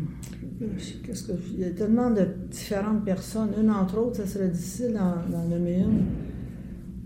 qu'est-ce 1.04 1.24
que, 1.24 1.32
il 1.52 1.60
y 1.60 1.64
a 1.64 1.70
tellement 1.70 2.10
de 2.10 2.24
différentes 2.48 3.04
personnes. 3.04 3.50
Une 3.60 3.70
entre 3.70 3.98
autres, 3.98 4.18
ça 4.18 4.26
serait 4.26 4.48
difficile 4.48 4.92
d'en 4.94 5.48
nommer 5.48 5.80
une. 5.80 6.04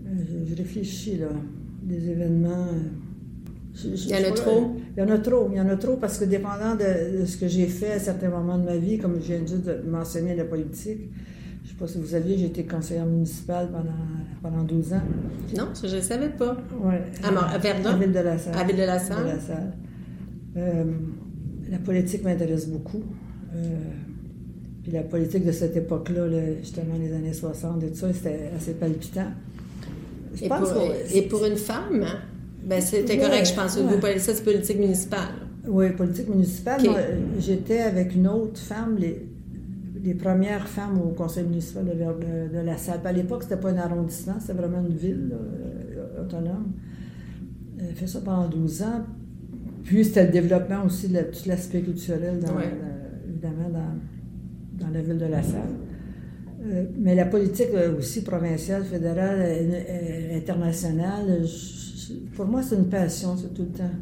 Je, 0.05 0.51
je, 0.51 0.55
réfléchis 0.55 1.17
là. 1.17 1.29
Des 1.81 2.11
événements. 2.11 2.67
il 3.83 4.07
y 4.07 4.15
en 4.15 4.29
a 4.29 4.31
trop? 4.31 4.75
Il 4.95 4.99
y 4.99 5.03
en 5.03 5.09
a 5.09 5.17
trop. 5.17 5.49
Il 5.51 5.57
y 5.57 5.61
en 5.61 5.69
a 5.69 5.77
trop 5.77 5.97
parce 5.97 6.19
que 6.19 6.25
dépendant 6.25 6.75
de, 6.75 7.21
de 7.21 7.25
ce 7.25 7.37
que 7.37 7.47
j'ai 7.47 7.65
fait 7.65 7.93
à 7.93 7.99
certains 7.99 8.29
moments 8.29 8.59
de 8.59 8.65
ma 8.65 8.77
vie, 8.77 8.99
comme 8.99 9.15
je 9.15 9.33
viens 9.33 9.39
juste 9.39 9.65
de 9.65 9.81
mentionner 9.89 10.35
la 10.35 10.45
politique, 10.45 11.09
je 11.63 11.73
ne 11.73 11.75
sais 11.75 11.75
pas 11.79 11.87
si 11.87 11.97
vous 11.97 12.07
saviez, 12.07 12.37
j'ai 12.37 12.45
été 12.45 12.65
conseillère 12.65 13.07
municipale 13.07 13.69
pendant, 13.71 13.97
pendant 14.43 14.63
12 14.63 14.93
ans. 14.93 15.01
Non, 15.57 15.69
ça, 15.73 15.87
je 15.87 15.95
ne 15.95 16.01
savais 16.01 16.29
pas. 16.29 16.55
Oui. 16.79 16.93
À, 17.23 17.57
Verdun? 17.57 17.93
À 17.93 17.97
Ville 17.97 18.11
de 18.11 18.19
la 18.19 18.37
Salle. 18.37 18.55
À 18.55 18.63
Ville 18.63 18.77
Euh, 20.57 20.83
la 21.69 21.77
politique 21.77 22.23
m'intéresse 22.23 22.67
beaucoup. 22.67 23.03
Euh, 23.55 23.79
puis 24.83 24.91
la 24.91 25.03
politique 25.03 25.45
de 25.45 25.51
cette 25.51 25.75
époque-là, 25.75 26.27
là, 26.27 26.39
justement 26.59 26.95
les 26.99 27.13
années 27.13 27.33
60 27.33 27.83
et 27.83 27.87
tout 27.87 27.95
ça, 27.95 28.13
c'était 28.13 28.51
assez 28.55 28.73
palpitant. 28.73 29.27
Je 30.33 30.45
et, 30.45 30.49
pense 30.49 30.71
pour, 30.71 30.91
et 31.13 31.21
pour 31.23 31.45
une 31.45 31.57
femme, 31.57 32.03
hein? 32.03 32.19
ben 32.63 32.81
c'était 32.81 33.17
correct, 33.17 33.47
je 33.47 33.53
pense. 33.53 33.77
Ouais. 33.77 34.19
Ça, 34.19 34.33
c'est 34.33 34.43
politique 34.43 34.79
municipale. 34.79 35.29
Oui, 35.67 35.89
politique 35.91 36.29
municipale. 36.29 36.81
Okay. 36.81 37.01
J'étais 37.39 37.79
avec 37.79 38.15
une 38.15 38.27
autre 38.27 38.59
femme, 38.59 38.97
les, 38.97 39.25
les 40.03 40.13
premières 40.13 40.67
femmes 40.67 41.01
au 41.01 41.09
conseil 41.09 41.43
municipal 41.43 41.85
de, 41.85 41.91
de, 41.91 42.57
de 42.57 42.65
la 42.65 42.77
Salle. 42.77 43.01
À 43.03 43.11
l'époque, 43.11 43.43
c'était 43.43 43.57
pas 43.57 43.69
un 43.69 43.77
arrondissement, 43.77 44.35
c'était 44.39 44.53
vraiment 44.53 44.79
une 44.87 44.95
ville 44.95 45.29
là, 45.29 46.21
autonome. 46.21 46.71
Elle 47.79 47.93
fait 47.95 48.07
ça 48.07 48.21
pendant 48.21 48.47
12 48.47 48.81
ans. 48.83 49.03
Puis 49.87 50.05
c'était 50.05 50.25
le 50.25 50.31
développement 50.31 50.85
aussi 50.85 51.07
de 51.07 51.19
tout 51.21 51.47
l'aspect 51.47 51.81
culturel, 51.81 52.39
dans, 52.39 52.55
ouais. 52.55 52.65
euh, 52.65 53.29
évidemment, 53.29 53.69
dans, 53.69 54.85
dans, 54.85 54.93
la 54.93 55.01
ville 55.01 55.17
de 55.17 55.25
la 55.25 55.41
Salle. 55.41 55.61
Euh, 56.65 56.83
mais 56.99 57.15
la 57.15 57.25
politique 57.25 57.69
euh, 57.73 57.97
aussi 57.97 58.23
provinciale, 58.23 58.83
fédérale, 58.83 59.41
internationale, 60.35 61.43
je, 61.43 62.13
pour 62.35 62.45
moi, 62.45 62.61
c'est 62.61 62.75
une 62.75 62.89
passion, 62.89 63.35
c'est 63.35 63.53
tout 63.53 63.63
le 63.63 63.77
temps. 63.77 63.95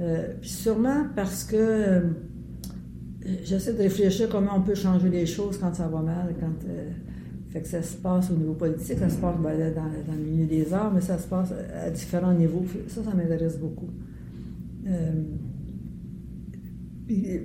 Euh, 0.00 0.28
puis 0.40 0.50
sûrement 0.50 1.06
parce 1.14 1.44
que 1.44 2.02
j'essaie 3.42 3.72
de 3.72 3.82
réfléchir 3.82 4.28
comment 4.28 4.52
on 4.56 4.60
peut 4.60 4.74
changer 4.74 5.08
les 5.08 5.26
choses 5.26 5.58
quand 5.58 5.74
ça 5.74 5.88
va 5.88 6.00
mal, 6.00 6.34
quand 6.38 6.68
euh, 6.68 6.90
fait 7.50 7.62
que 7.62 7.68
ça 7.68 7.82
se 7.82 7.96
passe 7.96 8.30
au 8.30 8.34
niveau 8.34 8.52
politique, 8.52 8.98
ça 8.98 9.08
se 9.08 9.16
passe 9.16 9.36
ben, 9.42 9.74
dans, 9.74 9.82
dans, 9.82 10.12
le 10.12 10.22
milieu 10.22 10.46
des 10.46 10.72
arts, 10.72 10.92
mais 10.92 11.00
ça 11.00 11.18
se 11.18 11.26
passe 11.26 11.52
à 11.82 11.90
différents 11.90 12.34
niveaux. 12.34 12.64
Ça, 12.88 13.02
ça 13.02 13.14
m'intéresse 13.14 13.58
beaucoup. 13.58 13.88
Euh, 14.86 15.22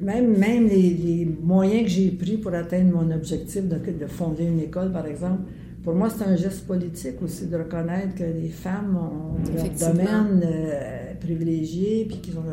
même 0.01 0.37
même 0.37 0.67
les, 0.67 0.93
les, 0.93 1.25
moyens 1.25 1.83
que 1.83 1.89
j'ai 1.89 2.11
pris 2.11 2.37
pour 2.37 2.53
atteindre 2.53 2.93
mon 2.93 3.11
objectif 3.11 3.67
de, 3.67 3.77
de, 3.77 4.07
fonder 4.07 4.45
une 4.45 4.59
école, 4.59 4.91
par 4.91 5.05
exemple, 5.05 5.43
pour 5.83 5.93
moi, 5.93 6.09
c'est 6.09 6.23
un 6.23 6.35
geste 6.35 6.65
politique 6.65 7.21
aussi 7.21 7.45
de 7.47 7.57
reconnaître 7.57 8.15
que 8.15 8.23
les 8.23 8.49
femmes 8.49 8.97
ont 8.97 9.37
leur 9.55 9.93
domaine 9.93 10.41
euh, 10.43 11.13
privilégié, 11.19 12.05
puis 12.05 12.17
qu'ils 12.17 12.37
ont. 12.37 12.43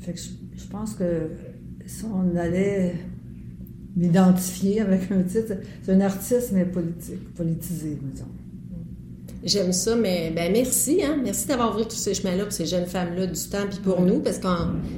Fait 0.00 0.12
que 0.12 0.18
je, 0.18 0.30
je 0.56 0.68
pense 0.68 0.94
que 0.94 1.28
si 1.86 2.04
on 2.04 2.36
allait 2.36 2.94
m'identifier 3.96 4.80
avec 4.80 5.10
un 5.10 5.22
titre, 5.22 5.54
c'est 5.82 5.92
un 5.92 6.00
artiste, 6.00 6.52
mais 6.52 6.64
politique, 6.64 7.34
politisé, 7.34 7.98
disons. 8.00 8.26
J'aime 9.42 9.72
ça, 9.72 9.96
mais 9.96 10.30
ben 10.34 10.52
merci, 10.52 11.00
hein? 11.02 11.18
Merci 11.22 11.46
d'avoir 11.46 11.74
ouvert 11.74 11.88
tous 11.88 11.96
ces 11.96 12.12
chemins-là 12.12 12.44
pour 12.44 12.52
ces 12.52 12.66
jeunes 12.66 12.86
femmes-là 12.86 13.26
du 13.26 13.40
temps, 13.48 13.66
puis 13.68 13.78
pour 13.78 14.00
nous, 14.02 14.20
parce 14.20 14.38
que 14.38 14.48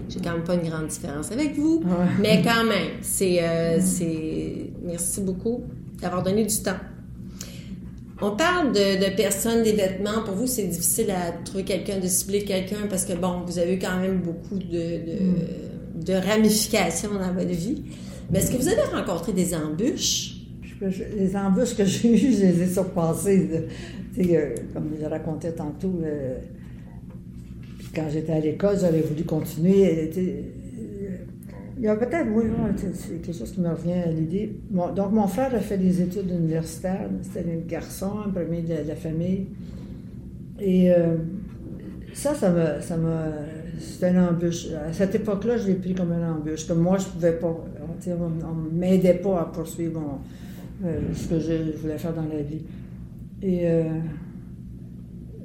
j'ai 0.09 0.21
quand 0.21 0.33
même 0.33 0.43
pas 0.43 0.55
une 0.55 0.69
grande 0.69 0.89
différence 0.89 1.31
avec 1.31 1.57
vous. 1.57 1.83
Ouais. 1.85 2.07
Mais 2.21 2.43
quand 2.43 2.65
même, 2.65 2.89
c'est, 3.03 3.43
euh, 3.43 3.79
c'est, 3.81 4.71
merci 4.83 5.21
beaucoup 5.21 5.63
d'avoir 6.01 6.23
donné 6.25 6.45
du 6.45 6.57
temps. 6.57 6.81
On 8.21 8.33
parle 8.33 8.73
de, 8.73 9.05
de, 9.05 9.17
personnes, 9.17 9.63
des 9.63 9.73
vêtements. 9.73 10.23
Pour 10.25 10.35
vous, 10.35 10.47
c'est 10.47 10.67
difficile 10.67 11.11
à 11.11 11.33
trouver 11.45 11.65
quelqu'un, 11.65 11.99
de 11.99 12.07
cibler 12.09 12.45
quelqu'un, 12.45 12.87
parce 12.89 13.05
que 13.05 13.13
bon, 13.13 13.43
vous 13.47 13.59
avez 13.59 13.75
eu 13.75 13.79
quand 13.79 13.99
même 13.99 14.21
beaucoup 14.21 14.59
de, 14.59 14.73
de 14.73 15.23
mm 15.23 15.73
de 15.95 16.15
ramifications 16.15 17.15
dans 17.15 17.33
votre 17.33 17.51
vie. 17.51 17.83
Mais 18.31 18.39
est-ce 18.39 18.51
que 18.51 18.57
vous 18.57 18.69
avez 18.69 18.83
rencontré 18.83 19.33
des 19.33 19.55
embûches? 19.55 20.32
Les 21.17 21.37
embûches 21.37 21.77
que 21.77 21.85
j'ai 21.87 22.13
eues, 22.13 22.33
je 22.33 22.41
les 22.41 22.63
ai 22.63 22.67
surpassées. 22.67 23.49
Euh, 24.19 24.55
comme 24.75 24.91
je 25.01 25.07
racontais 25.07 25.53
tantôt, 25.53 26.01
euh, 26.05 26.39
quand 27.95 28.09
j'étais 28.11 28.33
à 28.33 28.41
l'école, 28.41 28.79
j'avais 28.79 29.01
voulu 29.01 29.25
continuer. 29.25 30.11
Euh, 30.17 30.41
il 31.79 31.85
y 31.85 31.89
a 31.89 31.97
peut-être, 31.97 32.29
oui, 32.33 32.45
c'est 32.95 33.23
quelque 33.23 33.37
chose 33.37 33.51
qui 33.53 33.61
me 33.61 33.71
revient 33.71 33.93
à 33.93 34.11
l'idée. 34.11 34.53
Bon, 34.71 34.93
donc, 34.93 35.13
mon 35.13 35.27
frère 35.27 35.55
a 35.55 35.59
fait 35.61 35.79
des 35.79 36.03
études 36.03 36.31
universitaires. 36.31 37.09
C'était 37.23 37.49
un 37.51 37.67
garçon, 37.67 38.13
un 38.27 38.31
premier 38.31 38.63
de, 38.63 38.75
la 38.87 38.95
famille. 38.95 39.47
Et 40.61 40.93
ça, 42.13 42.35
ça 42.35 42.51
m'a, 42.51 42.81
ça 42.81 42.97
c'était 43.81 44.11
une 44.11 44.19
embûche. 44.21 44.69
À 44.89 44.93
cette 44.93 45.15
époque-là, 45.17 45.57
je 45.57 45.69
l'ai 45.69 45.75
pris 45.75 45.95
comme 45.95 46.13
une 46.13 46.25
embûche. 46.25 46.69
Comme 46.69 46.81
moi, 46.81 46.99
je 46.99 47.07
pouvais 47.07 47.33
pas, 47.33 47.49
on 48.07 48.55
ne 48.55 48.79
m'aidait 48.79 49.15
pas 49.15 49.41
à 49.41 49.45
poursuivre 49.47 50.01
mon, 50.01 50.19
ce 51.15 51.29
que 51.29 51.39
je, 51.41 51.79
voulais 51.79 51.99
faire 51.99 52.15
dans 52.15 52.23
la 52.23 52.43
vie. 52.43 52.63
Et, 53.43 53.61
euh, 53.65 53.85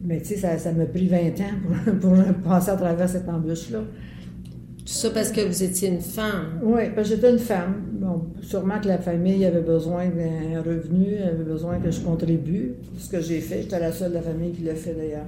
mais 0.03 0.19
tu 0.19 0.27
sais, 0.27 0.35
ça, 0.37 0.57
ça 0.57 0.71
m'a 0.71 0.85
pris 0.85 1.07
20 1.07 1.17
ans 1.17 1.99
pour, 1.99 2.11
pour, 2.13 2.33
passer 2.43 2.71
à 2.71 2.75
travers 2.75 3.09
cette 3.09 3.27
embûche-là. 3.27 3.79
Tout 3.79 4.93
ça 4.93 5.09
parce 5.09 5.31
que 5.31 5.41
vous 5.41 5.63
étiez 5.63 5.89
une 5.89 5.99
femme? 6.01 6.59
Oui, 6.63 6.83
parce 6.95 7.09
que 7.09 7.15
j'étais 7.15 7.31
une 7.31 7.39
femme. 7.39 7.75
Bon, 7.93 8.27
sûrement 8.41 8.79
que 8.79 8.87
la 8.87 8.99
famille 8.99 9.43
avait 9.43 9.61
besoin 9.61 10.05
d'un 10.05 10.61
revenu, 10.61 11.17
avait 11.17 11.43
besoin 11.43 11.79
que 11.79 11.91
je 11.91 11.99
contribue. 11.99 12.75
Ce 12.97 13.09
que 13.09 13.19
j'ai 13.19 13.41
fait, 13.41 13.63
j'étais 13.63 13.79
la 13.79 13.91
seule 13.91 14.11
de 14.11 14.15
la 14.15 14.21
famille 14.21 14.53
qui 14.53 14.63
l'a 14.63 14.75
fait 14.75 14.93
d'ailleurs. 14.93 15.25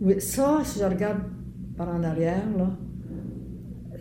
Oui, 0.00 0.20
ça, 0.20 0.60
si 0.64 0.78
je 0.78 0.84
regarde 0.84 1.18
par 1.76 1.88
en 1.88 2.02
arrière, 2.04 2.44
là, 2.56 2.70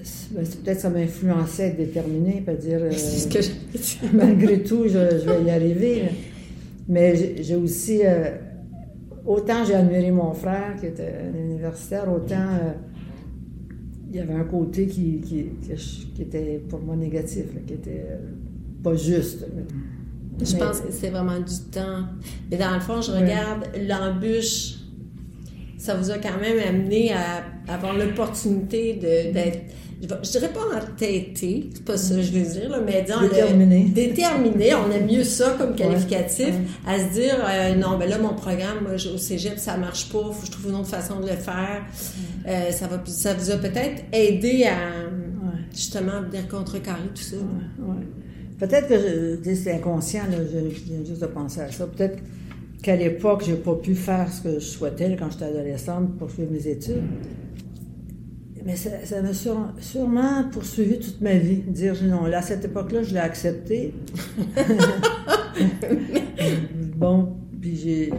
peut-être 0.04 0.80
ça 0.80 0.90
m'influençait 0.90 1.64
à 1.64 1.68
être 1.68 1.78
déterminée, 1.78 2.42
pas 2.46 2.54
dire. 2.54 2.80
Euh, 2.82 2.92
ce 2.92 3.28
que 3.28 3.40
malgré 4.16 4.64
tout, 4.64 4.84
je, 4.84 4.90
je, 4.90 5.30
vais 5.30 5.44
y 5.46 5.50
arriver. 5.50 6.04
Mais 6.88 7.42
j'ai 7.42 7.56
aussi. 7.56 8.02
Euh, 8.04 8.32
autant 9.26 9.64
j'ai 9.66 9.76
admiré 9.76 10.12
mon 10.12 10.34
frère, 10.34 10.76
qui 10.80 10.88
était 10.88 11.14
un 11.34 11.38
universitaire, 11.38 12.12
autant 12.12 12.36
euh, 12.36 12.74
il 14.10 14.18
y 14.18 14.20
avait 14.20 14.34
un 14.34 14.44
côté 14.44 14.88
qui, 14.88 15.22
qui, 15.22 15.46
qui, 16.16 16.22
était 16.22 16.62
pour 16.70 16.80
moi 16.82 16.96
négatif, 16.96 17.46
qui 17.66 17.74
était 17.74 18.06
pas 18.84 18.96
juste. 18.96 19.46
Je 20.40 20.54
mais, 20.54 20.60
pense 20.60 20.82
que 20.82 20.92
c'est 20.92 21.10
vraiment 21.10 21.40
du 21.40 21.72
temps. 21.72 22.04
Mais 22.52 22.58
dans 22.58 22.74
le 22.74 22.80
fond, 22.80 23.02
je 23.02 23.12
regarde 23.12 23.66
l'embûche 23.88 24.83
ça 25.84 25.96
vous 25.96 26.12
a 26.12 26.18
quand 26.18 26.40
même 26.40 26.60
amené 26.66 27.12
à 27.12 27.44
avoir 27.74 27.94
l'opportunité 27.94 28.94
d'être, 28.94 29.60
je 30.02 30.32
dirais 30.32 30.50
pas 30.54 30.62
entêté, 30.78 31.70
c'est 31.74 31.84
pas 31.84 31.98
ça 31.98 32.16
que 32.16 32.22
je 32.22 32.32
veux 32.32 32.46
dire, 32.46 32.70
là, 32.70 32.80
mais 32.86 33.02
disons, 33.02 33.20
déterminé. 33.20 33.90
déterminé, 33.94 34.74
on 34.76 34.90
aime 34.90 35.08
mieux 35.08 35.26
ça 35.26 35.56
comme 35.58 35.76
qualificatif, 35.76 36.48
ouais, 36.48 36.54
ouais. 36.54 36.94
à 36.94 37.00
se 37.00 37.14
dire, 37.20 37.36
euh, 37.46 37.76
non, 37.76 37.98
ben 37.98 38.10
là, 38.10 38.18
mon 38.18 38.34
programme, 38.34 38.84
moi, 38.84 38.94
au 38.94 39.18
cégep, 39.18 39.60
ça 39.60 39.76
marche 39.76 40.10
pas, 40.10 40.20
faut 40.20 40.40
que 40.40 40.46
je 40.46 40.52
trouve 40.52 40.70
une 40.70 40.78
autre 40.78 40.88
façon 40.88 41.20
de 41.20 41.28
le 41.28 41.36
faire. 41.36 41.84
Euh, 42.48 42.72
ça, 42.72 42.88
va, 42.88 43.04
ça 43.06 43.34
vous 43.34 43.52
a 43.52 43.58
peut-être 43.58 44.04
aidé 44.14 44.64
à, 44.64 45.10
justement, 45.74 46.22
venir 46.22 46.48
contrecarrer 46.48 47.10
tout 47.14 47.24
ça. 47.24 47.36
Peut-être 48.58 48.88
que 48.88 49.56
c'est 49.56 49.74
inconscient, 49.74 50.24
là, 50.32 50.38
je, 50.50 50.74
je 50.74 50.84
viens 50.86 51.04
juste 51.06 51.22
de 51.22 51.28
penser 51.28 51.60
à 51.60 51.70
ça. 51.74 51.86
Peut-être 51.88 52.20
qu'à 52.84 52.96
l'époque, 52.96 53.44
j'ai 53.46 53.56
pas 53.56 53.74
pu 53.76 53.96
faire 53.96 54.32
ce 54.32 54.42
que 54.42 54.54
je 54.60 54.66
souhaitais 54.66 55.16
quand 55.18 55.32
j'étais 55.32 55.46
adolescente 55.46 56.18
pour 56.18 56.30
suivre 56.30 56.52
mes 56.52 56.68
études. 56.68 57.02
Mais 58.66 58.76
ça, 58.76 59.22
m'a 59.22 59.34
sûrement 59.34 60.44
poursuivi 60.52 61.00
toute 61.00 61.20
ma 61.22 61.34
vie. 61.36 61.64
Dire 61.68 61.96
non, 62.04 62.26
là, 62.26 62.38
à 62.38 62.42
cette 62.42 62.64
époque-là, 62.64 63.04
je 63.04 63.14
l'ai 63.14 63.20
accepté. 63.20 63.94
bon, 66.96 67.36
puis 67.60 67.76
j'ai. 67.76 68.14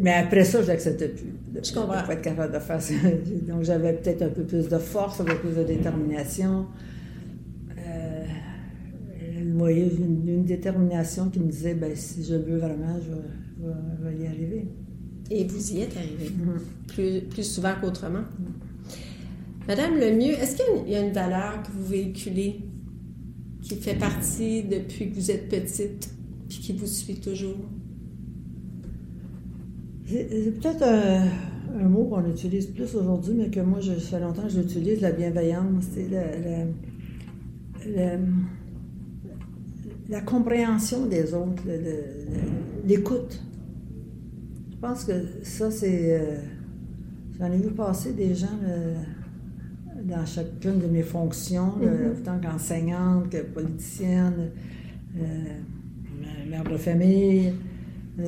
Mais 0.00 0.12
après 0.12 0.44
ça, 0.44 0.62
je 0.62 0.66
l'acceptais 0.66 1.08
plus. 1.08 1.34
Je 1.62 1.72
comprends. 1.72 2.02
Pour 2.02 2.12
être 2.12 2.22
capable 2.22 2.52
de 2.52 2.58
faire 2.58 2.82
ça. 2.82 2.94
Donc, 3.48 3.62
j'avais 3.62 3.94
peut-être 3.94 4.22
un 4.22 4.28
peu 4.28 4.42
plus 4.42 4.68
de 4.68 4.78
force, 4.78 5.20
un 5.20 5.24
peu 5.24 5.36
plus 5.36 5.56
de 5.56 5.64
détermination. 5.64 6.66
Une, 9.58 10.28
une, 10.28 10.44
détermination 10.44 11.30
qui 11.30 11.40
me 11.40 11.50
disait, 11.50 11.74
ben, 11.74 11.94
si 11.94 12.24
je 12.24 12.34
veux 12.34 12.58
vraiment, 12.58 12.98
je 13.00 13.10
vais 13.10 13.72
va, 14.02 14.12
y 14.12 14.26
arriver. 14.26 14.68
Et 15.30 15.44
vous 15.44 15.72
y 15.72 15.80
êtes 15.80 15.96
arrivé, 15.96 16.30
mmh. 16.30 16.60
plus, 16.88 17.20
plus, 17.22 17.42
souvent 17.42 17.72
qu'autrement. 17.80 18.20
Mmh. 18.20 19.66
Madame 19.66 19.98
Lemieux, 19.98 20.34
est-ce 20.34 20.56
qu'il 20.56 20.92
y 20.92 20.94
a 20.94 21.00
une 21.00 21.12
valeur 21.12 21.62
que 21.62 21.72
vous 21.72 21.86
véhiculez 21.86 22.60
qui 23.62 23.76
fait 23.76 23.96
partie 23.96 24.62
depuis 24.62 25.10
que 25.10 25.16
vous 25.16 25.30
êtes 25.30 25.48
petite, 25.48 26.10
puis 26.48 26.58
qui 26.58 26.72
vous 26.74 26.86
suit 26.86 27.16
toujours? 27.16 27.56
C'est 30.06 30.60
peut-être 30.60 30.84
un, 30.84 31.88
mot 31.88 32.04
qu'on 32.04 32.30
utilise 32.30 32.66
plus 32.66 32.94
aujourd'hui, 32.94 33.34
mais 33.34 33.50
que 33.50 33.60
moi, 33.60 33.80
je, 33.80 33.94
ça 33.94 34.18
fait 34.18 34.20
longtemps 34.20 34.44
que 34.44 34.50
j'utilise, 34.50 35.00
la 35.00 35.10
bienveillance. 35.10 35.84
C'est 35.92 36.08
la, 36.08 36.22
compréhension 40.20 41.06
des 41.06 41.34
autres, 41.34 41.62
l'écoute. 42.84 43.42
Je 44.70 44.76
pense 44.76 45.04
que 45.04 45.12
ça, 45.42 45.70
c'est. 45.70 46.20
Euh, 46.20 46.36
j'en 47.38 47.50
ai 47.50 47.56
vu 47.56 47.70
passer 47.70 48.12
des 48.12 48.34
gens 48.34 48.58
euh, 48.64 48.94
dans 50.04 50.24
chacune 50.24 50.78
de 50.78 50.86
mes 50.86 51.02
fonctions, 51.02 51.74
mm-hmm. 51.80 52.22
tant 52.22 52.38
qu'enseignante, 52.38 53.30
que 53.30 53.42
politicienne, 53.42 54.50
euh, 55.18 56.48
mère 56.48 56.64
de 56.64 56.76
famille. 56.76 57.54
Ça, 58.18 58.24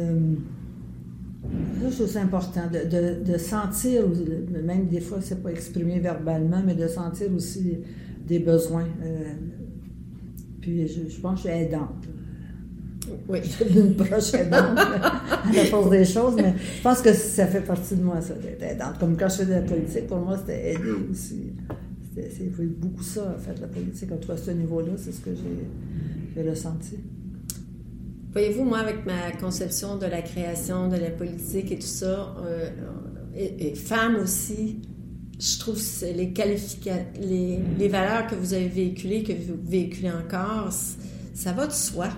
je 1.91 1.95
trouve 1.95 2.07
ça 2.09 2.23
important 2.23 2.63
de, 2.71 3.39
sentir, 3.39 4.05
même 4.65 4.87
des 4.87 5.01
fois, 5.01 5.19
c'est 5.21 5.43
pas 5.43 5.51
exprimé 5.51 6.01
verbalement, 6.01 6.63
mais 6.65 6.75
de 6.75 6.89
sentir 6.89 7.33
aussi 7.35 7.79
des 8.27 8.41
besoins. 8.41 8.87
Puis 10.69 10.87
je, 10.87 11.21
pense 11.21 11.43
que 11.43 11.49
je 11.49 11.55
suis 11.55 11.63
aidante. 11.63 12.05
Oui. 13.27 13.39
Je 13.43 13.49
suis 13.49 13.79
une 13.79 13.97
proche 13.97 14.35
aidante 14.35 14.79
à 14.79 15.23
la 15.55 15.65
force 15.65 15.89
des 15.89 16.05
choses, 16.05 16.35
mais 16.37 16.55
je 16.77 16.83
pense 16.83 17.01
que 17.01 17.15
ça 17.15 17.47
fait 17.47 17.63
partie 17.63 17.97
de 17.97 18.03
moi, 18.03 18.21
ça, 18.21 18.35
d'être 18.35 18.63
aidante. 18.63 18.99
Comme 19.01 19.17
quand 19.17 19.31
je 19.31 19.37
fais 19.37 19.47
de 19.47 19.53
la 19.53 19.63
politique, 19.63 20.07
pour 20.07 20.19
moi, 20.19 20.37
c'était 20.37 20.75
aider 20.75 20.93
aussi. 21.11 21.53
C'est 22.15 22.51
beaucoup 22.53 23.03
ça, 23.03 23.35
en 23.35 23.41
fait, 23.41 23.59
la 23.61 23.69
politique. 23.69 24.13
En 24.13 24.17
tout 24.17 24.29
cas, 24.29 24.35
à 24.35 24.37
ce 24.37 24.51
niveau-là, 24.51 24.93
c'est 24.97 25.13
ce 25.13 25.21
que 25.21 25.31
j'ai 25.35 26.49
ressenti. 26.49 26.97
Voyez-vous, 28.33 28.65
moi, 28.65 28.79
avec 28.79 29.07
ma 29.07 29.33
conception 29.41 29.97
de 29.97 30.05
la 30.05 30.21
création, 30.21 30.89
de 30.89 30.97
la 30.97 31.11
politique 31.11 31.73
et 31.73 31.79
tout 31.79 31.87
ça, 31.87 32.37
euh, 32.45 32.69
et, 33.35 33.75
femme 33.75 34.17
aussi, 34.17 34.81
je 35.39 35.59
trouve 35.59 35.77
que 35.77 36.07
les, 36.07 36.33
les, 37.21 37.59
les 37.79 37.89
valeurs 37.89 38.27
que 38.27 38.35
vous 38.35 38.55
avez 38.55 38.69
véhiculées, 38.69 39.23
que 39.23 39.33
vous 39.33 39.59
véhiculez 39.65 40.11
encore, 40.11 40.71
ça 41.35 41.53
va 41.53 41.67
de 41.67 41.73
soi. 41.73 42.09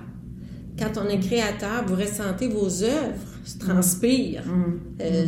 Quand 0.79 0.93
on 0.97 1.09
est 1.09 1.21
créateur, 1.21 1.85
vous 1.87 1.97
ressentez 1.97 2.49
vos 2.49 2.83
œuvres, 2.83 3.31
se. 3.45 3.57
Mm. 3.59 4.41
Mm. 4.51 4.81
Euh, 5.01 5.27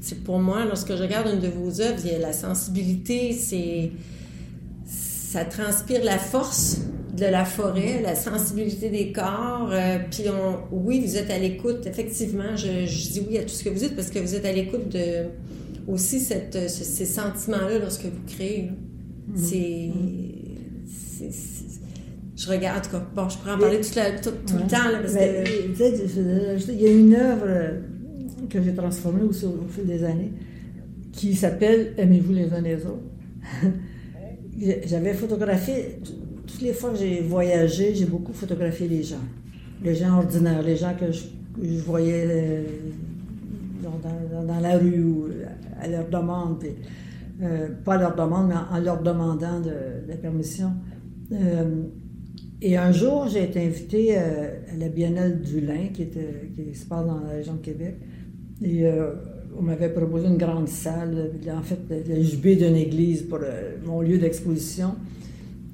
c'est 0.00 0.22
pour 0.24 0.38
moi, 0.38 0.64
lorsque 0.64 0.94
je 0.94 1.02
regarde 1.02 1.28
une 1.32 1.40
de 1.40 1.48
vos 1.48 1.80
œuvres, 1.80 2.00
il 2.04 2.12
y 2.12 2.14
a 2.14 2.18
la 2.18 2.32
sensibilité, 2.32 3.32
c'est 3.32 3.92
ça 4.86 5.44
transpire 5.44 6.02
la 6.02 6.18
force 6.18 6.78
de 7.16 7.26
la 7.26 7.44
forêt, 7.44 8.00
la 8.02 8.14
sensibilité 8.14 8.88
des 8.90 9.12
corps. 9.12 9.70
Euh, 9.70 9.98
puis 10.10 10.24
on, 10.28 10.74
oui, 10.74 11.00
vous 11.04 11.16
êtes 11.16 11.30
à 11.30 11.38
l'écoute. 11.38 11.86
Effectivement, 11.86 12.56
je, 12.56 12.86
dis 12.86 13.22
oui 13.28 13.38
à 13.38 13.42
tout 13.42 13.50
ce 13.50 13.62
que 13.62 13.68
vous 13.68 13.78
dites 13.78 13.94
parce 13.94 14.10
que 14.10 14.18
vous 14.18 14.34
êtes 14.34 14.44
à 14.44 14.52
l'écoute 14.52 14.88
de 14.88 15.26
aussi 15.88 16.20
cette, 16.20 16.68
ces 16.68 17.04
sentiments-là 17.04 17.78
lorsque 17.80 18.04
vous 18.04 18.24
créez. 18.26 18.70
Mm-hmm. 19.32 19.36
C'est, 19.36 19.90
je 22.36 22.48
regarde, 22.48 22.86
bon, 23.14 23.28
je 23.28 23.36
pourrais 23.36 23.52
en 23.52 23.58
parler 23.58 23.80
tout, 23.80 23.90
le 24.54 24.66
temps 24.66 24.90
là, 24.90 25.00
parce 25.00 25.14
que... 25.14 26.72
il 26.72 26.80
y 26.80 26.86
a 26.86 26.90
une 26.90 27.14
œuvre 27.14 27.46
que 28.48 28.62
j'ai 28.62 28.74
transformée 28.74 29.22
au, 29.22 29.28
au 29.28 29.68
fil 29.68 29.84
des 29.84 30.02
années 30.04 30.32
qui 31.12 31.34
s'appelle 31.34 31.92
Aimez-vous 31.98 32.32
les 32.32 32.52
uns 32.52 32.62
les 32.62 32.76
autres. 32.86 33.02
J'avais 34.86 35.14
photographié 35.14 35.98
toutes 36.46 36.62
les 36.62 36.72
fois 36.72 36.90
que 36.90 36.98
j'ai 36.98 37.20
voyagé, 37.20 37.94
j'ai 37.94 38.06
beaucoup 38.06 38.32
photographié 38.32 38.88
les 38.88 39.02
gens. 39.02 39.24
Les 39.82 39.94
gens 39.94 40.18
ordinaires, 40.18 40.62
les 40.62 40.76
gens 40.76 40.94
que 40.98 41.12
je, 41.12 41.24
voyais 41.82 42.26
euh, 42.26 42.62
dans, 43.82 44.60
la 44.60 44.76
rue 44.76 45.02
ou 45.02 45.28
à 45.80 45.88
leur 45.88 46.08
demande. 46.08 46.64
Euh, 47.42 47.68
pas 47.84 47.94
à 47.94 47.98
leur 47.98 48.14
demande, 48.14 48.48
mais 48.48 48.54
en, 48.54 48.80
leur 48.80 49.02
demandant 49.02 49.60
de, 49.60 50.08
la 50.08 50.16
permission. 50.16 50.72
Euh, 51.32 51.82
et 52.62 52.76
un 52.76 52.92
jour, 52.92 53.28
j'ai 53.28 53.44
été 53.44 53.64
invitée 53.64 54.16
à 54.18 54.76
la 54.78 54.88
Biennale 54.88 55.40
du 55.40 55.60
Lin, 55.60 55.88
qui, 55.94 56.04
se 56.74 56.84
passe 56.84 57.06
dans 57.06 57.20
la 57.20 57.30
région 57.30 57.54
de 57.54 57.60
Québec. 57.60 57.96
Et 58.62 58.84
on 59.58 59.62
m'avait 59.62 59.88
proposé 59.88 60.26
une 60.26 60.36
grande 60.36 60.68
salle, 60.68 61.30
en 61.50 61.62
fait, 61.62 61.78
le 61.88 62.22
jubé 62.22 62.56
d'une 62.56 62.76
église 62.76 63.22
pour 63.22 63.38
mon 63.86 64.02
lieu 64.02 64.18
d'exposition. 64.18 64.90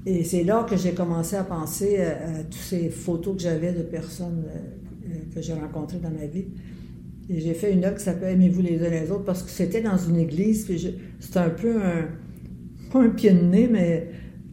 Et 0.09 0.23
c'est 0.23 0.45
là 0.45 0.65
que 0.67 0.77
j'ai 0.77 0.93
commencé 0.93 1.35
à 1.35 1.43
penser 1.43 1.97
à, 1.97 2.41
toutes 2.43 2.53
ces 2.53 2.89
photos 2.89 3.35
que 3.35 3.41
j'avais 3.41 3.73
de 3.73 3.81
personnes 3.81 4.45
euh, 4.47 5.09
euh, 5.09 5.35
que 5.35 5.41
j'ai 5.41 5.51
rencontrées 5.51 5.97
dans 5.97 6.09
ma 6.09 6.25
vie. 6.27 6.45
Et 7.29 7.39
j'ai 7.41 7.53
fait 7.53 7.73
une 7.73 7.83
œuvre 7.83 7.97
qui 7.97 8.03
s'appelle 8.03 8.33
Aimez-vous 8.33 8.61
les 8.61 8.85
uns 8.85 8.89
les 8.89 9.11
autres 9.11 9.25
parce 9.25 9.43
que 9.43 9.49
c'était 9.49 9.81
dans 9.81 9.97
une 9.97 10.17
église. 10.17 10.67
C'était 11.19 11.39
un 11.39 11.49
peu 11.49 11.75
un. 11.77 12.07
pas 12.91 13.01
un 13.01 13.09
pied 13.09 13.31
de 13.31 13.43
nez, 13.43 13.69
mais 13.71 14.07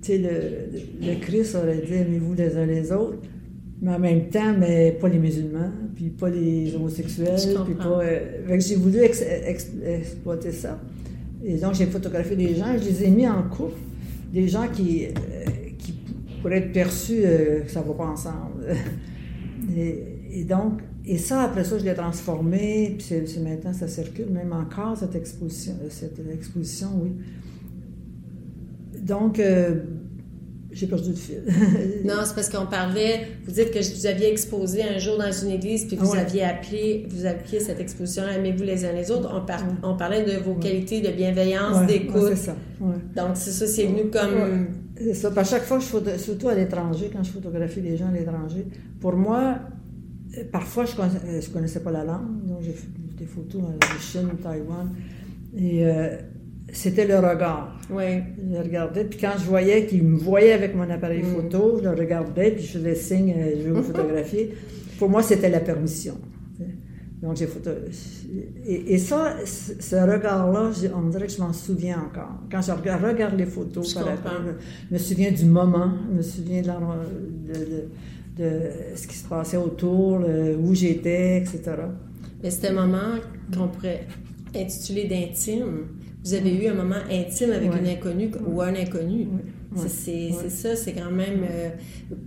le, 0.09 1.07
le, 1.07 1.21
Christ 1.21 1.55
aurait 1.55 1.83
dit 1.87 1.95
Aimez-vous 1.95 2.35
les 2.35 2.57
uns 2.57 2.67
les 2.67 2.91
autres. 2.93 3.19
Mais 3.81 3.93
en 3.93 3.99
même 3.99 4.29
temps, 4.29 4.55
mais 4.59 4.97
pas 5.01 5.09
les 5.09 5.19
musulmans, 5.19 5.71
puis 5.95 6.09
pas 6.09 6.31
les 6.31 6.75
homosexuels, 6.75 7.59
puis 7.65 7.75
pas. 7.75 8.01
Euh, 8.03 8.59
j'ai 8.59 8.77
voulu 8.77 8.99
exploiter 9.01 10.53
ça. 10.53 10.81
Et 11.45 11.57
donc, 11.57 11.75
j'ai 11.75 11.87
photographié 11.87 12.37
des 12.37 12.55
gens, 12.55 12.77
je 12.79 12.89
les 12.89 13.05
ai 13.05 13.11
mis 13.11 13.29
en 13.29 13.43
couple 13.43 13.77
des 14.33 14.49
gens 14.49 14.67
qui, 14.69 15.07
euh, 15.07 15.11
qui 15.79 15.95
pourraient 16.41 16.59
être 16.59 16.73
perçus 16.73 17.21
euh, 17.25 17.61
que 17.61 17.71
ça 17.71 17.81
ne 17.81 17.87
va 17.87 17.95
pas 17.95 18.07
ensemble. 18.07 18.65
et, 19.77 20.45
donc, 20.45 20.81
et 21.07 21.19
ça, 21.19 21.43
après 21.43 21.65
ça, 21.65 21.79
je 21.79 21.85
l'ai 21.85 21.95
transformé, 21.95 22.97
puis 22.99 23.07
c'est, 23.27 23.41
maintenant, 23.41 23.75
ça 23.75 23.89
circule, 23.89 24.31
même 24.31 24.53
encore, 24.53 24.97
cette 24.97 25.15
exposition, 25.15 25.75
cette 25.91 26.21
exposition 26.33 26.89
oui. 27.03 27.13
Donc, 29.03 29.39
euh, 29.39 29.83
j'ai 30.73 30.87
perdu 30.87 31.11
le 31.11 31.17
fil. 31.17 31.43
non, 32.05 32.15
c'est 32.25 32.35
parce 32.35 32.49
qu'on 32.49 32.65
parlait, 32.65 33.29
vous 33.45 33.53
dites 33.53 33.71
que 33.71 33.79
vous 33.79 34.07
aviez 34.07 34.31
exposé 34.31 34.83
un 34.83 34.99
jour 34.99 35.19
dans 35.19 35.31
une 35.31 35.51
église, 35.51 35.85
puis 35.85 35.97
vous 35.97 36.15
aviez 36.15 36.43
appelé, 36.43 37.07
vous 37.11 37.27
appelé 37.27 37.61
cette 37.61 37.81
exposition 37.81 38.23
Aimez-vous 38.27 38.65
les 38.65 38.87
uns 38.87 38.93
les 38.93 39.11
autres. 39.11 39.31
On, 39.31 39.89
on 39.89 39.97
parlait 39.97 40.25
de 40.25 40.43
vos 40.43 40.55
qualités 40.55 41.03
de 41.03 41.11
bienveillance, 41.11 41.87
d'écoute. 41.87 42.31
c'est 42.31 42.37
ça. 42.37 42.57
Donc, 42.81 43.35
c'est 43.35 43.51
ça, 43.51 43.67
c'est 43.67 43.87
venu 43.87 44.11
comme. 44.11 44.69
C'est 44.97 45.15
ça. 45.15 45.31
À 45.37 45.45
chaque 45.45 45.65
fois, 45.65 45.79
je 45.81 46.19
surtout 46.19 46.49
à 46.49 46.55
l'étranger, 46.55 47.11
quand 47.13 47.23
je 47.23 47.31
photographie 47.31 47.81
les 47.81 47.97
gens 47.97 48.09
à 48.09 48.13
l'étranger, 48.13 48.67
pour 49.01 49.15
moi, 49.15 49.59
parfois, 50.51 50.85
je 50.85 50.93
ne 50.97 51.39
euh, 51.39 51.41
connaissais 51.53 51.81
pas 51.81 51.91
la 51.91 52.05
langue, 52.05 52.45
donc 52.47 52.63
j'ai 52.63 52.73
fait 52.73 52.89
des 53.19 53.27
photos 53.27 53.63
en 53.63 53.99
Chine, 54.01 54.31
Taïwan. 54.43 54.91
Et. 55.57 55.87
Euh, 55.87 56.17
c'était 56.73 57.07
le 57.07 57.19
regard. 57.19 57.79
Oui. 57.91 58.21
Je 58.53 58.59
regardais, 58.59 59.05
puis 59.05 59.19
quand 59.19 59.33
je 59.39 59.45
voyais 59.45 59.87
qu'il 59.87 60.03
me 60.03 60.17
voyait 60.17 60.53
avec 60.53 60.75
mon 60.75 60.89
appareil 60.91 61.23
mm. 61.23 61.35
photo, 61.35 61.79
je 61.79 61.89
le 61.89 61.95
regardais, 61.95 62.51
puis 62.53 62.65
je 62.65 62.79
faisais 62.79 62.95
signe, 62.95 63.35
euh, 63.37 63.53
je 63.57 63.63
vais 63.63 63.71
vous 63.71 63.83
photographier. 63.93 64.55
Pour 64.99 65.09
moi, 65.09 65.23
c'était 65.23 65.51
la 65.51 65.61
permission. 65.61 66.19
Donc, 67.23 67.37
j'ai 67.37 67.47
photographié. 67.47 68.53
Et, 68.67 68.99
ça, 68.99 69.37
ce 69.47 69.97
regard-là, 69.97 70.71
on 70.95 71.09
dirait 71.09 71.27
que 71.27 71.33
je 71.33 71.41
m'en 71.41 71.55
souviens 71.55 71.99
encore. 71.99 72.41
Quand 72.51 72.61
je 72.61 72.73
regarde, 72.73 73.39
les 73.39 73.47
photos, 73.47 73.95
par 73.95 74.05
je 74.05 74.95
me 74.95 74.99
souviens 74.99 75.33
du 75.33 75.47
moment, 75.47 75.91
je 76.11 76.17
me 76.17 76.23
souviens 76.23 76.61
de, 76.61 76.69
de, 76.69 77.89
ce 78.39 79.07
qui 79.07 79.17
se 79.17 79.29
passait 79.29 79.57
autour, 79.57 80.21
où 80.63 80.75
j'étais, 80.75 81.39
etc. 81.39 81.61
Mais 82.43 82.51
c'était 82.51 82.69
un 82.69 82.87
moment 82.87 83.19
qu'on 83.53 83.69
pourrait 83.69 84.07
intituler 84.55 85.05
d'intime 85.05 85.87
vous 86.25 86.33
avez 86.33 86.65
eu 86.65 86.69
un 86.69 86.75
moment 86.75 87.03
intime 87.11 87.53
avec 87.53 87.71
une 87.71 87.87
inconnue 87.87 88.31
ou 88.47 88.63
un 88.63 88.75
inconnu. 88.75 89.29
C'est 89.87 90.31
ça, 90.49 90.75
c'est 90.75 90.93
quand 90.93 91.11
même. 91.11 91.45
Euh, 91.51 91.71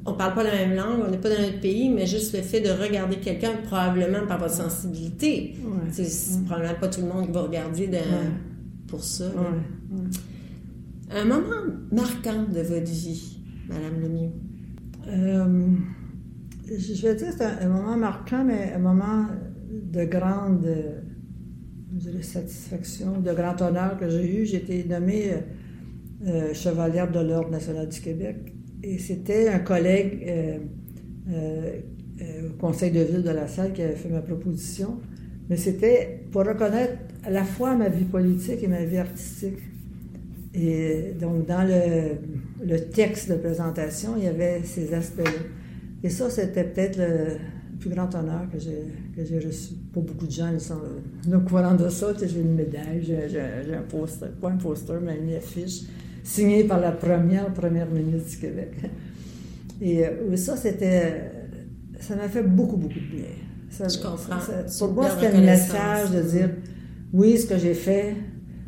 on 0.06 0.14
parle 0.14 0.36
pas 0.36 0.44
la 0.44 0.52
même 0.52 0.76
langue, 0.76 1.04
on 1.08 1.10
n'est 1.10 1.18
pas 1.18 1.30
dans 1.30 1.42
notre 1.42 1.60
pays, 1.60 1.90
mais 1.90 2.06
juste 2.06 2.36
le 2.36 2.44
fait 2.44 2.60
de 2.60 2.70
regarder 2.70 3.16
quelqu'un, 3.16 3.54
probablement 3.64 4.28
par 4.28 4.38
votre 4.38 4.54
sensibilité. 4.54 5.56
C'est 5.92 6.46
probablement 6.46 6.80
pas 6.80 6.90
tout 6.90 7.02
le 7.02 7.08
monde 7.08 7.26
qui 7.26 7.32
va 7.32 7.42
regarder 7.42 7.90
pour 8.88 9.04
ça. 9.04 9.32
Un 11.10 11.26
moment 11.26 11.64
marquant 11.92 12.44
de 12.54 12.62
votre 12.62 12.92
vie, 12.92 13.40
Madame 13.68 14.02
Lemieux? 14.02 14.32
Euh, 15.08 15.68
je 16.68 17.08
vais 17.08 17.16
dire 17.16 17.34
c'est 17.38 17.44
un, 17.44 17.70
moment 17.70 17.98
marquant, 17.98 18.44
mais 18.44 18.74
un 18.74 18.80
moment 18.80 19.28
de 19.70 20.04
grande 20.06 20.68
de 21.92 22.22
satisfaction, 22.22 23.20
de 23.20 23.34
grand 23.34 23.60
honneur 23.62 23.98
que 24.00 24.10
j'ai 24.10 24.42
eu. 24.42 24.46
J'ai 24.46 24.58
été 24.58 24.84
nommée 24.84 25.32
euh, 25.32 25.38
euh, 26.28 26.54
chevalière 26.54 27.12
de 27.12 27.20
l'Ordre 27.20 27.50
national 27.50 27.88
du 27.88 28.00
Québec. 28.00 28.54
Et 28.84 29.00
c'était 29.00 29.50
un 29.50 29.60
collègue 29.60 30.24
euh, 31.30 31.80
au 32.46 32.58
conseil 32.60 32.92
de 32.92 33.02
ville 33.02 33.24
de 33.24 33.32
la 33.32 33.48
salle 33.48 33.74
qui 33.74 33.82
avait 33.82 33.96
fait 33.96 34.10
ma 34.10 34.22
proposition. 34.22 35.00
Mais 35.50 35.58
c'était 35.58 36.26
pour 36.32 36.46
reconnaître 36.46 36.98
à 37.24 37.32
la 37.32 37.44
fois 37.44 37.76
ma 37.76 37.90
vie 37.90 38.06
politique 38.06 38.62
et 38.62 38.68
ma 38.68 38.84
vie 38.84 38.98
artistique. 38.98 39.60
Et 40.54 41.14
donc, 41.20 41.46
dans 41.46 41.68
le, 41.68 42.66
le 42.66 42.80
texte 42.90 43.30
de 43.30 43.36
présentation, 43.36 44.16
il 44.18 44.24
y 44.24 44.28
avait 44.28 44.62
ces 44.64 44.94
aspects-là. 44.94 45.32
Et 46.04 46.10
ça, 46.10 46.30
c'était 46.30 46.64
peut-être 46.64 46.98
le 46.98 47.38
plus 47.80 47.90
grand 47.90 48.14
honneur 48.16 48.48
que 48.52 48.60
j'ai, 48.60 48.84
que 49.16 49.24
j'ai 49.26 49.40
reçu. 49.40 49.74
Pas 49.94 50.02
beaucoup 50.02 50.26
de 50.26 50.32
gens 50.32 50.50
ils 50.54 50.60
sont 50.60 50.80
au 51.34 51.40
courant 51.42 51.76
de 51.76 51.90
ça. 51.90 52.08
J'ai 52.20 52.40
une 52.40 52.56
médaille, 52.56 53.02
j'ai, 53.04 53.74
un 53.74 53.82
poster, 53.82 54.30
pas 54.42 54.50
un 54.50 54.58
poster, 54.58 55.00
mais 55.02 55.18
une 55.18 55.34
affiche 55.36 55.84
signée 56.24 56.64
par 56.66 56.80
la 56.80 56.92
première 56.92 57.54
première 57.54 57.90
ministre 57.90 58.30
du 58.32 58.38
Québec. 58.38 58.72
Et 59.82 60.06
euh, 60.06 60.36
ça, 60.36 60.56
c'était. 60.58 61.32
Ça 62.00 62.16
m'a 62.16 62.28
fait 62.30 62.44
beaucoup, 62.44 62.78
beaucoup 62.78 62.94
de 63.00 63.16
bien. 63.16 63.26
Ça, 63.70 63.88
Je 63.88 63.98
comprends. 63.98 64.40
ça- 64.40 64.86
pour 64.86 64.94
moi, 64.94 65.10
c'était 65.10 65.36
un 65.36 65.42
message 65.42 66.12
de 66.12 66.22
dire 66.22 66.50
oui, 67.14 67.38
ce 67.38 67.46
que 67.48 67.58
j'ai 67.58 67.74
fait, 67.74 68.16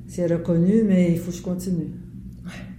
c'est 0.08 0.26
reconnu, 0.28 0.84
mais 0.84 1.12
il 1.12 1.20
faut 1.20 1.32
que 1.32 1.38
je 1.38 1.42
continue. 1.42 1.88
Il 1.88 2.44
faut 2.44 2.50
que 2.50 2.56
je 2.56 2.60
continue. 2.60 2.79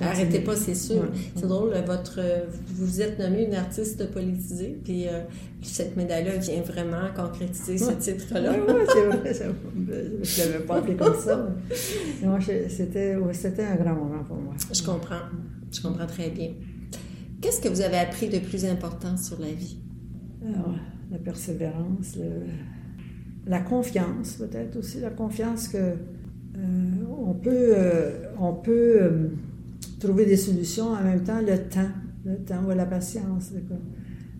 Arrêtez 0.00 0.38
pas, 0.40 0.54
c'est 0.56 0.74
sûr. 0.74 1.04
C'est 1.34 1.46
drôle, 1.46 1.72
votre, 1.86 2.18
euh, 2.20 2.44
vous 2.68 2.86
vous 2.86 3.00
êtes 3.00 3.18
nommée 3.18 3.44
une 3.44 3.54
artiste 3.54 4.10
politisée, 4.12 4.78
puis 4.84 5.08
euh, 5.08 5.22
cette 5.62 5.96
médaille-là 5.96 6.36
vient 6.36 6.62
vraiment 6.62 7.08
concrétiser 7.16 7.76
ce 7.78 7.92
titre-là. 7.92 8.52
Oui, 8.52 8.72
oui, 8.74 8.82
c'est 8.92 9.04
vrai. 9.06 9.34
Je 10.22 10.42
ne 10.42 10.52
l'avais 10.52 10.64
pas 10.64 10.76
appelé 10.76 10.94
comme 10.96 11.14
ça. 11.16 11.48
c'était 13.32 13.64
un 13.64 13.74
grand 13.76 13.94
moment 13.94 14.22
pour 14.24 14.36
moi. 14.36 14.54
Je 14.72 14.82
comprends. 14.82 15.26
Je 15.72 15.80
comprends 15.82 16.06
très 16.06 16.30
bien. 16.30 16.50
Qu'est-ce 17.40 17.60
que 17.60 17.68
vous 17.68 17.80
avez 17.80 17.98
appris 17.98 18.28
de 18.28 18.38
plus 18.38 18.64
important 18.64 19.16
sur 19.16 19.38
la 19.40 19.48
vie? 19.48 19.78
Alors, 20.46 20.74
la 21.10 21.18
persévérance, 21.18 22.16
le- 22.16 22.46
la 23.46 23.60
confiance 23.60 24.34
peut-être 24.34 24.76
aussi, 24.76 25.00
la 25.00 25.10
confiance 25.10 25.68
que 25.68 25.78
euh, 25.78 25.94
on 27.26 27.34
peut, 27.34 27.50
euh, 27.76 28.10
on 28.40 28.52
peut 28.54 28.96
euh, 29.02 29.28
trouver 30.00 30.26
des 30.26 30.36
solutions 30.36 30.88
en 30.92 31.02
même 31.02 31.22
temps, 31.22 31.40
le 31.40 31.58
temps, 31.68 31.90
le 32.24 32.36
temps 32.38 32.64
ou 32.66 32.70
la 32.70 32.86
patience. 32.86 33.52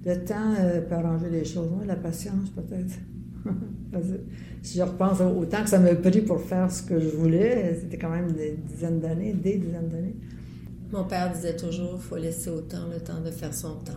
Le 0.07 0.25
temps 0.25 0.55
euh, 0.61 0.81
peut 0.83 0.95
arranger 0.95 1.29
les 1.31 1.45
choses, 1.45 1.69
ouais, 1.73 1.87
la 1.87 1.97
patience 1.97 2.51
peut-être. 2.51 2.95
Si 4.61 4.77
je 4.79 4.83
repense 4.83 5.21
au 5.21 5.45
temps 5.47 5.63
que 5.63 5.71
ça 5.71 5.79
m'a 5.79 5.95
pris 5.95 6.21
pour 6.21 6.41
faire 6.43 6.71
ce 6.71 6.83
que 6.83 6.99
je 7.01 7.09
voulais, 7.11 7.79
c'était 7.81 7.97
quand 7.97 8.11
même 8.11 8.33
des 8.33 8.59
dizaines 8.69 8.99
d'années, 9.01 9.33
des 9.33 9.57
dizaines 9.57 9.89
d'années. 9.89 10.17
Mon 10.93 11.05
père 11.05 11.33
disait 11.33 11.55
toujours, 11.57 11.93
il 11.95 12.03
faut 12.03 12.17
laisser 12.17 12.51
au 12.51 12.61
temps 12.63 12.87
le 12.93 13.01
temps 13.01 13.21
de 13.25 13.31
faire 13.31 13.55
son 13.55 13.77
temps. 13.77 13.93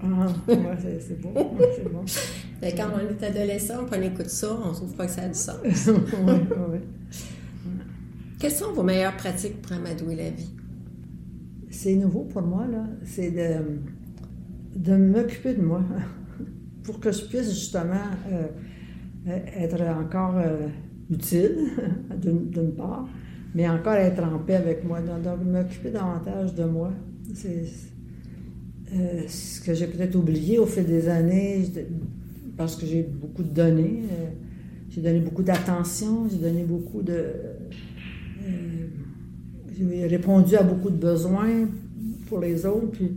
Ah, 0.00 0.26
ouais, 0.48 0.56
c'est- 0.80 1.00
c'est 1.00 1.20
beau, 1.20 1.30
ouais, 1.30 1.72
c'est 1.76 1.92
bon. 1.92 2.06
Fait 2.06 2.70
que 2.72 2.76
quand 2.76 2.88
on 2.94 3.00
est 3.00 3.26
adolescent, 3.26 3.84
on 3.90 4.02
écoute 4.02 4.28
ça, 4.28 4.56
on 4.64 4.72
trouve 4.72 4.94
pas 4.94 5.06
que 5.06 5.12
ça 5.12 5.22
a 5.22 5.28
du 5.28 5.34
sens. 5.38 5.56
Ouais. 5.88 6.80
Quelles 8.38 8.52
sont 8.52 8.72
vos 8.72 8.82
meilleures 8.84 9.16
pratiques 9.16 9.60
pour 9.62 9.72
amadouer 9.72 10.14
la 10.14 10.30
vie? 10.30 10.50
C'est 11.76 11.94
nouveau 11.94 12.20
pour 12.24 12.40
moi, 12.40 12.66
là. 12.66 12.84
C'est 13.04 13.30
de, 13.30 13.58
de 14.76 14.96
m'occuper 14.96 15.52
de 15.52 15.60
moi 15.60 15.82
pour 16.84 16.98
que 17.00 17.12
je 17.12 17.22
puisse 17.26 17.50
justement 17.50 18.08
euh, 18.32 19.38
être 19.54 19.82
encore 19.82 20.38
euh, 20.38 20.68
utile, 21.10 21.68
d'une 22.16 22.72
part, 22.72 23.06
mais 23.54 23.68
encore 23.68 23.92
être 23.92 24.22
en 24.24 24.38
paix 24.38 24.54
avec 24.56 24.84
moi. 24.84 25.00
Donc, 25.00 25.44
m'occuper 25.44 25.90
davantage 25.90 26.54
de 26.54 26.64
moi. 26.64 26.92
C'est 27.34 27.64
euh, 28.94 29.28
ce 29.28 29.60
que 29.60 29.74
j'ai 29.74 29.86
peut-être 29.86 30.14
oublié 30.14 30.58
au 30.58 30.64
fil 30.64 30.86
des 30.86 31.08
années, 31.10 31.62
parce 32.56 32.74
que 32.76 32.86
j'ai 32.86 33.02
beaucoup 33.02 33.42
donné. 33.42 34.04
euh, 34.12 34.28
j'ai 34.88 35.02
donné 35.02 35.20
beaucoup 35.20 35.42
d'attention, 35.42 36.26
j'ai 36.30 36.38
donné 36.38 36.64
beaucoup 36.64 37.02
de. 37.02 37.26
Euh, 39.80 39.88
j'ai 39.90 40.06
répondu 40.06 40.56
à 40.56 40.62
beaucoup 40.62 40.90
de 40.90 40.96
besoins 40.96 41.68
pour 42.28 42.40
les 42.40 42.64
autres. 42.66 42.90
Puis 42.92 43.10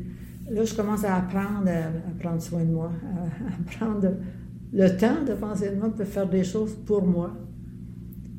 là, 0.49 0.63
je 0.63 0.73
commence 0.75 1.03
à 1.03 1.15
apprendre 1.15 1.67
à, 1.67 1.87
à 1.87 2.11
prendre 2.19 2.41
soin 2.41 2.63
de 2.63 2.71
moi, 2.71 2.91
à, 3.17 3.23
à 3.47 3.77
prendre 3.77 4.11
le 4.71 4.97
temps 4.97 5.23
de 5.27 5.33
penser 5.33 5.69
de 5.71 5.75
moi 5.75 5.89
pour 5.89 6.05
faire 6.05 6.27
des 6.29 6.43
choses 6.43 6.75
pour 6.85 7.03
moi. 7.03 7.35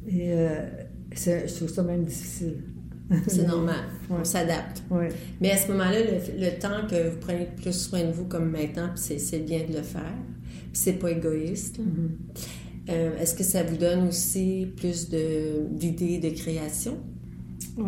Et 0.08 0.32
euh, 0.32 0.48
c'est- 1.14 1.48
je 1.48 1.54
trouve 1.54 1.68
ça 1.68 1.82
même 1.82 2.04
difficile. 2.04 2.56
C'est 3.26 3.46
normal, 3.46 3.74
on 4.08 4.22
s'adapte. 4.24 4.82
Mais 5.40 5.50
à 5.50 5.56
ce 5.56 5.68
moment-là, 5.72 5.98
le, 6.00 6.44
le 6.46 6.58
temps 6.60 6.86
que 6.88 7.10
vous 7.10 7.16
prenez 7.20 7.48
plus 7.56 7.72
soin 7.72 8.04
de 8.04 8.12
vous 8.12 8.24
comme 8.26 8.50
maintenant, 8.50 8.88
puis 8.94 9.18
c'est, 9.18 9.40
bien 9.40 9.60
de 9.68 9.72
le 9.76 9.82
faire. 9.82 10.14
Puis 10.46 10.68
c'est 10.74 10.92
pas 10.92 11.10
égoïste. 11.10 11.78
là. 11.78 11.84
Euh, 12.88 13.18
est-ce 13.20 13.34
que 13.34 13.44
ça 13.44 13.62
vous 13.62 13.76
donne 13.76 14.08
aussi 14.08 14.66
plus 14.76 15.08
de, 15.10 15.66
d'idées 15.70 16.18
de 16.18 16.30
création? 16.30 16.98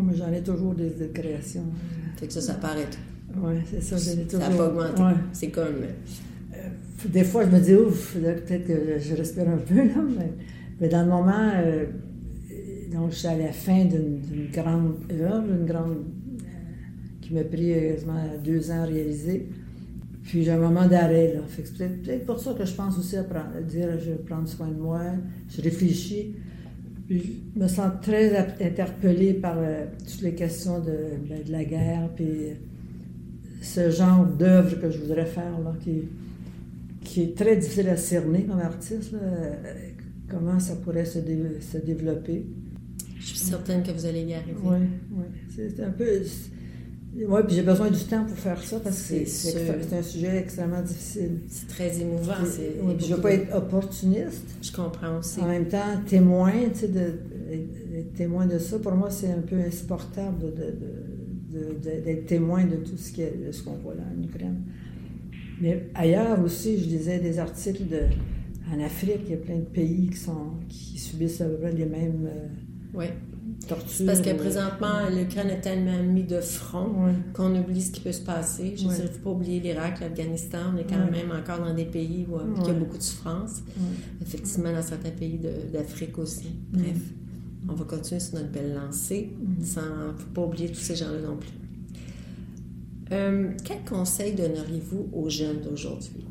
Mais 0.00 0.14
j'en 0.16 0.32
ai 0.32 0.42
toujours 0.42 0.74
des 0.74 0.86
idées 0.88 1.08
de 1.08 1.12
création. 1.12 1.62
Fait 2.16 2.26
que 2.26 2.32
ça, 2.32 2.40
ça 2.40 2.54
paraît. 2.54 2.86
Oui, 3.36 3.54
c'est 3.70 3.82
ça, 3.82 3.96
j'en 3.96 4.20
ai 4.20 4.24
Ça 4.28 4.38
toujours. 4.38 4.50
n'a 4.50 4.56
pas 4.56 4.68
augmenté. 4.68 5.02
Ouais. 5.02 5.12
C'est 5.32 5.48
comme. 5.50 5.74
Des 7.08 7.24
fois, 7.24 7.44
je 7.44 7.50
me 7.56 7.60
dis, 7.60 7.74
ouf, 7.74 8.14
peut-être 8.14 8.64
que 8.66 8.98
je 9.00 9.14
respire 9.16 9.48
un 9.48 9.56
peu, 9.56 9.74
là, 9.74 9.94
mais, 10.16 10.32
mais 10.80 10.88
dans 10.88 11.02
le 11.02 11.08
moment, 11.08 11.50
euh, 11.56 11.86
donc 12.92 13.10
je 13.10 13.16
suis 13.16 13.26
à 13.26 13.36
la 13.36 13.50
fin 13.50 13.84
d'une 13.86 14.20
grande 14.52 14.94
œuvre, 15.10 15.46
une 15.50 15.66
grande 15.66 15.96
euh, 15.96 16.44
qui 17.20 17.34
m'a 17.34 17.42
pris 17.42 17.72
euh, 17.72 17.94
quasiment 17.94 18.20
deux 18.44 18.70
ans 18.70 18.82
à 18.82 18.84
réaliser. 18.84 19.48
Puis 20.22 20.44
j'ai 20.44 20.52
un 20.52 20.58
moment 20.58 20.86
d'arrêt, 20.86 21.32
là. 21.34 21.40
Fait 21.48 21.62
que 21.62 21.68
c'est 21.68 21.76
peut-être 21.78 22.02
peut-être 22.02 22.26
pour 22.26 22.38
ça 22.38 22.54
que 22.54 22.64
je 22.64 22.72
pense 22.74 22.96
aussi 22.96 23.16
à, 23.16 23.24
prendre- 23.24 23.56
à 23.58 23.62
dire, 23.62 23.88
je 23.98 24.10
vais 24.12 24.18
prendre 24.18 24.46
soin 24.46 24.68
de 24.68 24.78
moi, 24.80 25.00
je 25.48 25.60
réfléchis. 25.60 26.36
Je 27.18 27.60
me 27.60 27.68
sens 27.68 27.90
très 28.00 28.36
interpellée 28.36 29.34
par 29.34 29.56
euh, 29.58 29.84
toutes 29.98 30.22
les 30.22 30.34
questions 30.34 30.80
de, 30.80 30.96
ben, 31.28 31.42
de 31.44 31.52
la 31.52 31.64
guerre, 31.64 32.08
puis 32.14 32.26
ce 33.60 33.90
genre 33.90 34.24
d'œuvre 34.26 34.80
que 34.80 34.90
je 34.90 34.98
voudrais 34.98 35.26
faire, 35.26 35.58
là, 35.60 35.74
qui, 35.82 36.02
qui 37.02 37.22
est 37.22 37.36
très 37.36 37.56
difficile 37.56 37.88
à 37.88 37.96
cerner 37.96 38.44
comme 38.44 38.60
artiste, 38.60 39.12
là, 39.12 39.18
euh, 39.22 39.54
comment 40.28 40.58
ça 40.58 40.74
pourrait 40.76 41.04
se, 41.04 41.18
dé- 41.18 41.60
se 41.60 41.78
développer. 41.78 42.46
Je 43.18 43.26
suis 43.26 43.38
certaine 43.38 43.82
que 43.82 43.92
vous 43.92 44.06
allez 44.06 44.22
y 44.22 44.34
arriver. 44.34 44.56
Oui, 44.64 44.78
oui. 45.12 45.24
C'est 45.54 45.80
un 45.82 45.90
peu. 45.90 46.06
Oui, 47.14 47.40
puis 47.46 47.56
j'ai 47.56 47.62
besoin 47.62 47.90
du 47.90 48.02
temps 48.04 48.24
pour 48.24 48.38
faire 48.38 48.62
ça 48.62 48.80
parce 48.80 49.08
que 49.08 49.24
c'est 49.26 49.92
un 49.92 50.02
sujet 50.02 50.38
extrêmement 50.38 50.80
difficile. 50.80 51.40
C'est 51.48 51.68
très 51.68 52.00
émouvant. 52.00 52.34
C'est, 52.44 52.76
Oui, 52.82 52.94
puis 52.96 53.06
je 53.06 53.10
ne 53.10 53.16
veux 53.16 53.22
pas 53.22 53.32
être 53.32 53.54
opportuniste. 53.54 54.56
Je 54.62 54.72
comprends 54.72 55.18
aussi. 55.18 55.40
En 55.40 55.48
même 55.48 55.68
temps, 55.68 56.00
témoin, 56.06 56.52
tu 56.72 56.80
sais, 56.80 56.88
de, 56.88 57.18
être 57.94 58.14
témoin 58.14 58.46
de 58.46 58.58
ça, 58.58 58.78
pour 58.78 58.92
moi, 58.92 59.10
c'est 59.10 59.30
un 59.30 59.42
peu 59.42 59.56
insupportable 59.56 60.54
d'être 61.82 62.26
témoin 62.26 62.64
de 62.64 62.76
tout 62.76 62.96
ce 62.96 63.62
qu'on 63.62 63.76
voit 63.76 63.94
là 63.94 64.04
en 64.16 64.22
Ukraine. 64.22 64.62
Mais 65.60 65.90
ailleurs 65.94 66.42
aussi, 66.42 66.78
je 66.78 66.86
lisais 66.86 67.18
des 67.18 67.38
articles 67.38 67.86
de, 67.86 68.00
en 68.74 68.80
Afrique, 68.82 69.20
il 69.26 69.30
y 69.32 69.34
a 69.34 69.36
plein 69.36 69.58
de 69.58 69.64
pays 69.64 70.08
qui, 70.08 70.16
sont, 70.16 70.54
qui 70.68 70.98
subissent 70.98 71.40
à 71.40 71.44
peu 71.44 71.56
près 71.56 71.72
les 71.72 71.84
mêmes 71.84 72.26
euh, 72.26 72.48
Oui. 72.94 73.06
Parce 73.68 74.20
que 74.20 74.30
euh, 74.30 74.34
présentement, 74.34 75.08
l'Ukraine 75.14 75.50
est 75.50 75.60
tellement 75.60 76.02
mis 76.02 76.24
de 76.24 76.40
front 76.40 77.04
ouais. 77.04 77.12
qu'on 77.32 77.54
oublie 77.58 77.82
ce 77.82 77.90
qui 77.92 78.00
peut 78.00 78.12
se 78.12 78.20
passer. 78.22 78.74
Je 78.76 78.82
veux 78.84 78.88
Ouais. 78.90 78.96
il 78.98 79.02
ne 79.04 79.08
faut 79.08 79.18
pas 79.20 79.30
oublier 79.30 79.60
l'Irak, 79.60 80.00
l'Afghanistan. 80.00 80.58
On 80.74 80.78
est 80.78 80.84
quand 80.88 80.96
Ouais. 81.04 81.10
même 81.10 81.30
encore 81.30 81.58
dans 81.64 81.74
des 81.74 81.84
pays 81.84 82.26
où, 82.30 82.36
euh, 82.36 82.42
il 82.60 82.66
y 82.66 82.70
a 82.70 82.74
beaucoup 82.74 82.98
de 82.98 83.02
souffrance. 83.02 83.62
Effectivement, 84.20 84.72
dans 84.72 84.82
certains 84.82 85.10
pays 85.10 85.38
d'Afrique 85.72 86.18
aussi. 86.18 86.50
Bref, 86.72 86.96
on 87.68 87.74
va 87.74 87.84
continuer 87.84 88.20
sur 88.20 88.34
notre 88.34 88.50
belle 88.50 88.74
lancée. 88.74 89.30
sans 89.62 89.80
faut 90.18 90.30
pas 90.34 90.42
oublier 90.42 90.68
tous 90.68 90.80
ces 90.80 90.96
gens-là 90.96 91.20
non 91.26 91.36
plus. 91.36 91.50
Euh, 93.12 93.50
quel 93.64 93.78
conseil 93.88 94.32
donneriez-vous 94.34 95.08
aux 95.12 95.28
jeunes 95.28 95.60
d'aujourd'hui? 95.60 96.24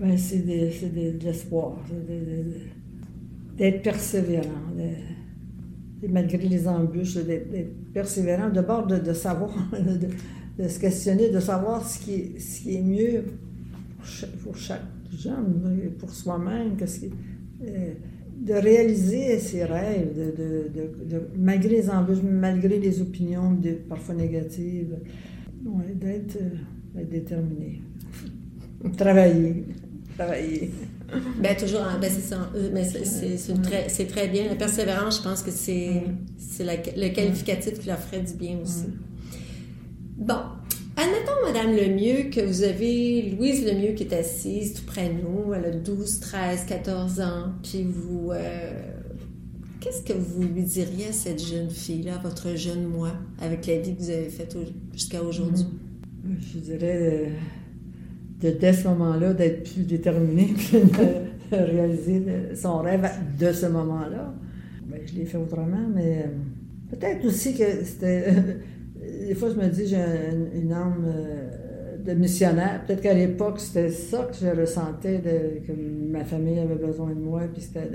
Ben, 0.00 0.16
c'est 0.16 0.38
de 0.46 1.24
l'espoir, 1.24 1.76
d'être 3.58 3.82
persévérant, 3.82 4.44
de- 4.76 5.17
malgré 6.06 6.48
les 6.48 6.68
embûches, 6.68 7.16
d'être 7.16 7.92
persévérant, 7.92 8.50
d'abord 8.50 8.86
de, 8.86 9.12
savoir, 9.12 9.50
de, 10.58 10.68
se 10.68 10.78
questionner, 10.78 11.30
de 11.30 11.40
savoir 11.40 11.84
ce 11.86 11.98
qui 11.98 12.14
est, 12.14 12.38
ce 12.38 12.82
mieux 12.82 13.24
pour 14.42 14.56
chaque, 14.56 14.82
jeune, 15.16 15.92
pour 15.98 16.10
soi-même, 16.10 16.76
euh, 17.64 17.92
de 18.40 18.52
réaliser 18.52 19.38
ses 19.38 19.64
rêves, 19.64 20.16
malgré 21.36 21.70
les 21.70 21.90
embûches, 21.90 22.22
malgré 22.22 22.78
les 22.78 23.00
opinions 23.00 23.58
parfois 23.88 24.14
négatives, 24.14 24.96
euh, 25.66 25.94
d'être 25.94 26.38
déterminé. 27.10 27.82
Travailler. 28.96 29.64
Travailler. 30.18 30.70
Ben, 31.40 31.56
toujours, 31.56 31.80
en- 31.80 31.98
ben, 31.98 32.10
c'est 32.14 32.20
ça. 32.20 32.50
Euh, 32.54 32.68
Mais 32.74 32.84
c'est- 32.84 33.62
très, 33.62 33.88
c'est 33.88 34.04
très 34.06 34.28
bien. 34.28 34.46
La 34.46 34.56
persévérance, 34.56 35.18
je 35.18 35.22
pense 35.22 35.42
que 35.42 35.50
c'est 35.50 36.02
c'est 36.36 36.64
la- 36.64 36.74
le 36.76 37.08
qualificatif 37.14 37.78
qui 37.78 37.86
leur 37.86 37.98
ferait 37.98 38.20
du 38.20 38.34
bien 38.34 38.58
aussi. 38.62 38.84
Bon. 40.18 40.34
Admettons, 40.96 41.46
Madame 41.46 41.74
Lemieux, 41.76 42.28
que 42.30 42.40
vous 42.40 42.62
avez 42.62 43.30
Louise 43.30 43.64
Lemieux 43.64 43.92
qui 43.92 44.02
est 44.02 44.12
assise 44.12 44.74
tout 44.74 44.84
près 44.84 45.08
de 45.08 45.14
nous. 45.22 45.54
Elle 45.54 45.64
a 45.64 45.70
12, 45.70 46.20
13, 46.20 46.64
14 46.66 47.20
ans. 47.20 47.52
Puis 47.62 47.84
vous, 47.84 48.32
euh, 48.32 48.82
Qu'est-ce 49.80 50.02
que 50.02 50.12
vous 50.12 50.42
lui 50.42 50.64
diriez 50.64 51.06
à 51.06 51.12
cette 51.12 51.42
jeune 51.42 51.70
fille-là, 51.70 52.16
à 52.16 52.18
votre 52.18 52.56
jeune 52.56 52.84
moi, 52.84 53.12
avec 53.40 53.64
la 53.68 53.78
vie 53.78 53.94
que 53.94 54.00
vous 54.02 54.10
avez 54.10 54.28
faite 54.28 54.56
jusqu'à 54.92 55.22
aujourd'hui? 55.22 55.64
Mhm. 56.24 56.36
Je 56.52 56.58
dirais 56.58 57.30
de, 58.40 58.50
dès 58.50 58.72
ce 58.72 58.88
moment-là 58.88 59.34
d'être 59.34 59.72
plus 59.72 59.82
déterminée, 59.82 60.54
de 60.72 61.56
réaliser 61.56 62.22
son 62.54 62.78
rêve 62.78 63.08
de 63.38 63.52
ce 63.52 63.66
moment-là. 63.66 64.34
Ben, 64.86 65.00
je 65.06 65.14
l'ai 65.14 65.24
fait 65.24 65.38
autrement, 65.38 65.86
mais 65.94 66.24
euh, 66.26 66.96
peut-être 66.96 67.24
aussi 67.26 67.56
que 67.56 67.84
c'était. 67.84 68.34
Des 69.26 69.34
fois, 69.34 69.50
je 69.50 69.54
me 69.54 69.68
dis, 69.68 69.86
j'ai 69.86 69.96
une, 70.54 70.72
âme 70.72 71.04
euh, 71.06 71.96
de 71.98 72.12
missionnaire. 72.12 72.82
Peut-être 72.86 73.00
qu'à 73.00 73.14
l'époque, 73.14 73.60
c'était 73.60 73.90
ça 73.90 74.24
que 74.30 74.34
je 74.34 74.60
ressentais, 74.60 75.20
que 75.66 75.72
ma 75.72 76.24
famille 76.24 76.58
avait 76.58 76.74
besoin 76.74 77.10
de 77.10 77.20
moi, 77.20 77.42
puis 77.52 77.62
c'était 77.62 77.88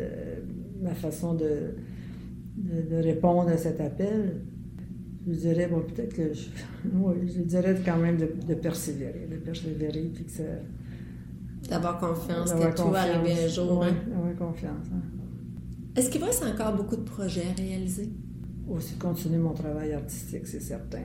ma 0.82 0.94
façon 0.94 1.34
de, 1.34 1.76
de, 2.58 2.96
répondre 2.96 3.50
à 3.50 3.58
cet 3.58 3.82
appel. 3.82 4.42
Je 5.26 5.34
dirais, 5.34 5.68
bon, 5.68 5.82
peut-être 5.82 6.14
que 6.14 6.34
je, 6.34 6.48
oui, 6.94 7.16
je 7.36 7.42
dirais 7.42 7.76
quand 7.86 7.98
même 7.98 8.18
de, 8.18 8.54
persévérer, 8.56 9.28
de 9.30 9.38
persévérer, 9.38 10.12
puis 10.14 10.26
que 10.26 10.32
ça. 10.32 10.44
D'avoir 11.70 11.98
confiance 11.98 12.52
que 12.52 12.76
tout 12.76 12.90
va 12.90 13.04
arriver 13.04 13.46
un 13.46 13.48
jour. 13.48 13.80
Oui, 13.80 13.88
hein. 13.88 14.18
avoir 14.18 14.36
confiance. 14.36 14.86
Hein. 14.94 15.02
Est-ce 15.96 16.10
qu'il 16.10 16.20
vous 16.20 16.28
reste 16.28 16.44
encore 16.44 16.76
beaucoup 16.76 16.98
de 16.98 17.04
projets 17.04 17.46
à 17.50 17.62
réaliser? 17.62 18.10
Aussi 18.70 18.96
continuer 18.96 19.38
mon 19.38 19.54
travail 19.54 19.94
artistique, 19.94 20.46
c'est 20.46 20.62
certain. 20.62 21.00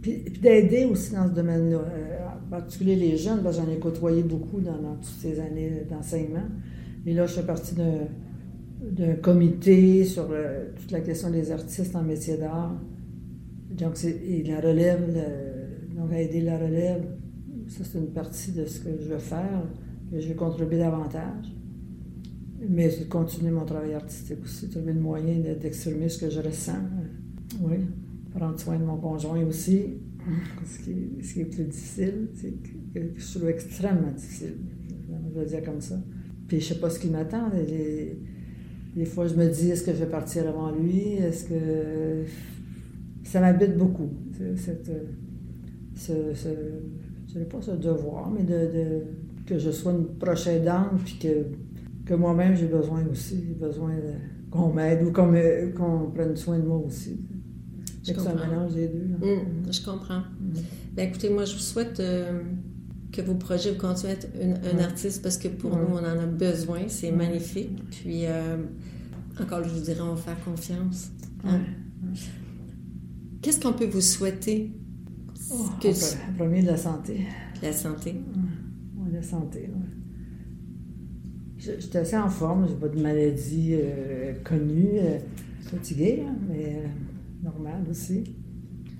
Puis, 0.00 0.24
d'aider 0.40 0.84
aussi 0.84 1.14
dans 1.14 1.26
ce 1.26 1.32
domaine-là, 1.32 1.78
euh, 1.78 2.18
en 2.26 2.50
particulier 2.50 2.94
les 2.94 3.16
jeunes, 3.16 3.42
j'en 3.50 3.68
ai 3.68 3.78
côtoyé 3.78 4.22
beaucoup 4.22 4.60
dans, 4.60 4.94
toutes 4.94 5.20
ces 5.20 5.40
années 5.40 5.84
d'enseignement. 5.90 6.46
Et 7.04 7.14
là, 7.14 7.26
je 7.26 7.32
fais 7.32 7.46
partie 7.46 7.74
d'un 7.74 9.14
comité 9.14 10.04
sur 10.04 10.28
toute 10.76 10.92
la 10.92 11.00
question 11.00 11.30
des 11.30 11.50
artistes 11.50 11.96
en 11.96 12.02
métier 12.02 12.36
d'art. 12.36 12.76
Donc, 13.70 14.02
et 14.04 14.42
la 14.44 14.60
relève, 14.60 15.14
donc 15.94 16.12
aider 16.12 16.40
la 16.40 16.58
relève, 16.58 17.04
ça 17.68 17.84
c'est 17.84 17.98
une 17.98 18.12
partie 18.12 18.52
de 18.52 18.64
ce 18.64 18.80
que 18.80 18.90
je 19.00 19.08
veux 19.08 19.18
faire, 19.18 19.62
que 20.10 20.20
je 20.20 20.28
vais 20.28 20.34
contribuer 20.34 20.78
davantage. 20.78 21.54
Mais 22.68 22.88
de 22.88 23.04
continuer 23.04 23.52
mon 23.52 23.64
travail 23.64 23.94
artistique 23.94 24.38
aussi, 24.42 24.68
trouver 24.68 24.92
le 24.92 25.00
moyen 25.00 25.38
d'exprimer 25.60 26.08
ce 26.08 26.18
que 26.18 26.30
je 26.30 26.40
ressens. 26.40 26.80
Oui. 27.60 27.76
Prendre 28.34 28.58
soin 28.58 28.78
de 28.78 28.84
mon 28.84 28.96
conjoint 28.96 29.44
aussi. 29.44 29.94
Ce 30.64 30.82
qui 31.32 31.40
est, 31.40 31.44
plus 31.44 31.64
difficile, 31.64 32.28
c'est 32.34 32.52
que, 32.92 33.00
je 33.16 33.38
trouve 33.38 33.48
extrêmement 33.48 34.10
difficile. 34.10 34.56
Je 35.08 35.38
vais 35.38 35.46
dire 35.46 35.62
comme 35.62 35.80
ça. 35.80 35.98
Puis 36.48 36.60
je 36.60 36.74
sais 36.74 36.80
pas 36.80 36.90
ce 36.90 36.98
qui 36.98 37.08
m'attend. 37.08 37.50
Des 38.94 39.04
fois, 39.04 39.26
je 39.26 39.34
me 39.34 39.48
dis, 39.48 39.70
est-ce 39.70 39.84
que 39.84 39.92
je 39.92 39.98
vais 39.98 40.10
partir 40.10 40.48
avant 40.48 40.72
lui? 40.72 41.12
Est-ce 41.14 41.44
que. 41.44 42.24
Ça 43.28 43.40
m'habite 43.40 43.76
beaucoup, 43.76 44.08
cette, 44.56 44.90
ce, 45.94 46.12
ce, 46.34 46.48
je 47.26 47.32
dirais 47.34 47.44
pas 47.44 47.60
ce 47.60 47.72
devoir, 47.72 48.30
mais 48.30 48.42
de, 48.42 49.02
que 49.44 49.58
je 49.58 49.70
sois 49.70 49.92
une 49.92 50.06
prochaine 50.06 50.64
dame, 50.64 50.98
puis 51.04 51.18
que 51.18 51.28
que 52.06 52.14
moi-même 52.14 52.56
j'ai 52.56 52.68
besoin 52.68 53.04
aussi, 53.12 53.44
j'ai 53.46 53.66
besoin 53.66 53.92
qu'on 54.50 54.72
m'aide 54.72 55.02
ou 55.02 55.12
qu'on 55.12 56.10
prenne 56.14 56.34
soin 56.36 56.58
de 56.58 56.64
moi 56.64 56.78
aussi. 56.78 57.20
C'est 58.02 58.16
un 58.18 58.34
mélange 58.34 58.72
des 58.72 58.88
deux. 58.88 59.26
Mmh, 59.26 59.70
je 59.70 59.84
comprends. 59.84 60.20
Mmh. 60.20 60.52
Ben, 60.94 61.08
écoutez, 61.10 61.28
moi 61.28 61.44
je 61.44 61.52
vous 61.52 61.60
souhaite 61.60 62.00
euh, 62.00 62.40
que 63.12 63.20
vos 63.20 63.34
projets 63.34 63.72
vous 63.72 63.78
continuent 63.78 64.12
à 64.12 64.14
être 64.14 64.28
un 64.74 64.78
artiste 64.78 65.22
parce 65.22 65.36
que 65.36 65.48
pour 65.48 65.76
nous 65.76 65.88
on 65.92 65.98
en 65.98 66.18
a 66.18 66.24
besoin, 66.24 66.84
c'est 66.88 67.12
magnifique. 67.12 67.78
Puis 67.90 68.24
euh, 68.24 68.56
encore 69.38 69.62
je 69.64 69.68
vous 69.68 69.80
dirais, 69.80 70.00
on 70.00 70.14
va 70.14 70.16
faire 70.16 70.42
confiance. 70.42 71.10
Hein. 71.44 71.60
Qu'est-ce 73.40 73.60
qu'on 73.60 73.72
peut 73.72 73.86
vous 73.86 74.00
souhaiter? 74.00 74.72
Oh, 75.52 75.66
que... 75.80 75.88
premier, 76.36 76.62
de 76.62 76.68
la 76.68 76.76
santé. 76.76 77.26
La 77.62 77.72
santé. 77.72 78.14
Oui, 78.96 79.10
la 79.12 79.22
santé, 79.22 79.70
oui. 79.74 79.98
J'étais 81.58 81.98
assez 81.98 82.16
en 82.16 82.28
forme, 82.28 82.68
j'ai 82.68 82.74
pas 82.76 82.88
de 82.88 83.00
maladie 83.00 83.74
euh, 83.74 84.34
connue, 84.44 84.90
euh, 84.94 85.18
fatiguée, 85.62 86.24
hein, 86.24 86.36
mais 86.48 86.76
euh, 86.84 86.88
normale 87.42 87.84
aussi. 87.90 88.22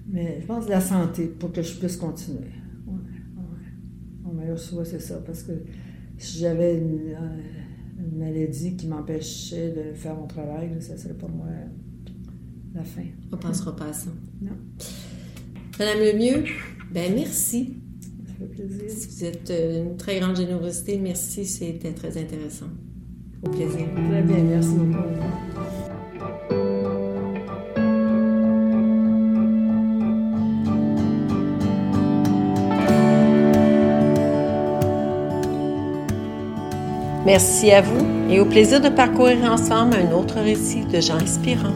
Mais 0.09 0.41
je 0.41 0.47
pense 0.47 0.67
de 0.67 0.71
la 0.71 0.81
santé 0.81 1.27
pour 1.27 1.53
que 1.53 1.63
je 1.63 1.79
puisse 1.79 1.97
continuer. 1.97 2.51
Ouais, 2.87 2.95
ouais. 2.95 3.71
Mon 4.25 4.33
meilleur 4.33 4.59
souhait, 4.59 4.85
c'est 4.85 5.01
ça, 5.01 5.21
parce 5.25 5.45
que 5.45 5.53
si 6.17 6.39
j'avais 6.39 6.79
une, 6.79 7.17
maladie 8.17 8.77
qui 8.77 8.87
m'empêchait 8.87 9.71
de 9.71 9.93
faire 9.95 10.17
mon 10.17 10.27
travail, 10.27 10.71
ça 10.81 10.97
serait 10.97 11.15
pour 11.15 11.29
moi 11.29 11.47
la 12.75 12.83
fin. 12.83 13.03
On 13.31 13.37
ne 13.37 13.41
pensera 13.41 13.75
pas 13.75 13.87
à 13.87 13.93
ça. 13.93 14.11
Non. 14.41 14.57
Madame 15.79 15.99
Lemieux, 16.01 16.45
ben 16.91 17.15
merci 17.15 17.79
plaisir. 18.47 19.09
Vous 19.11 19.25
êtes 19.25 19.51
euh, 19.51 19.85
une 19.85 19.97
très 19.97 20.21
grande 20.21 20.37
générosité. 20.37 20.99
Merci, 20.99 21.45
c'était 21.45 21.93
très 21.93 22.17
intéressant. 22.19 22.67
Au 23.45 23.51
plaisir. 23.51 23.87
Très 24.11 24.23
bien, 24.23 24.43
merci 24.45 24.75
beaucoup. 24.75 24.99
Merci 37.27 37.71
à 37.71 37.83
vous 37.83 38.31
et 38.31 38.41
au 38.41 38.47
plaisir 38.47 38.81
de 38.81 38.89
parcourir 38.89 39.45
ensemble 39.45 39.95
un 39.95 40.13
autre 40.13 40.41
récit 40.41 40.87
de 40.87 40.99
gens 40.99 41.17
inspirants. 41.17 41.75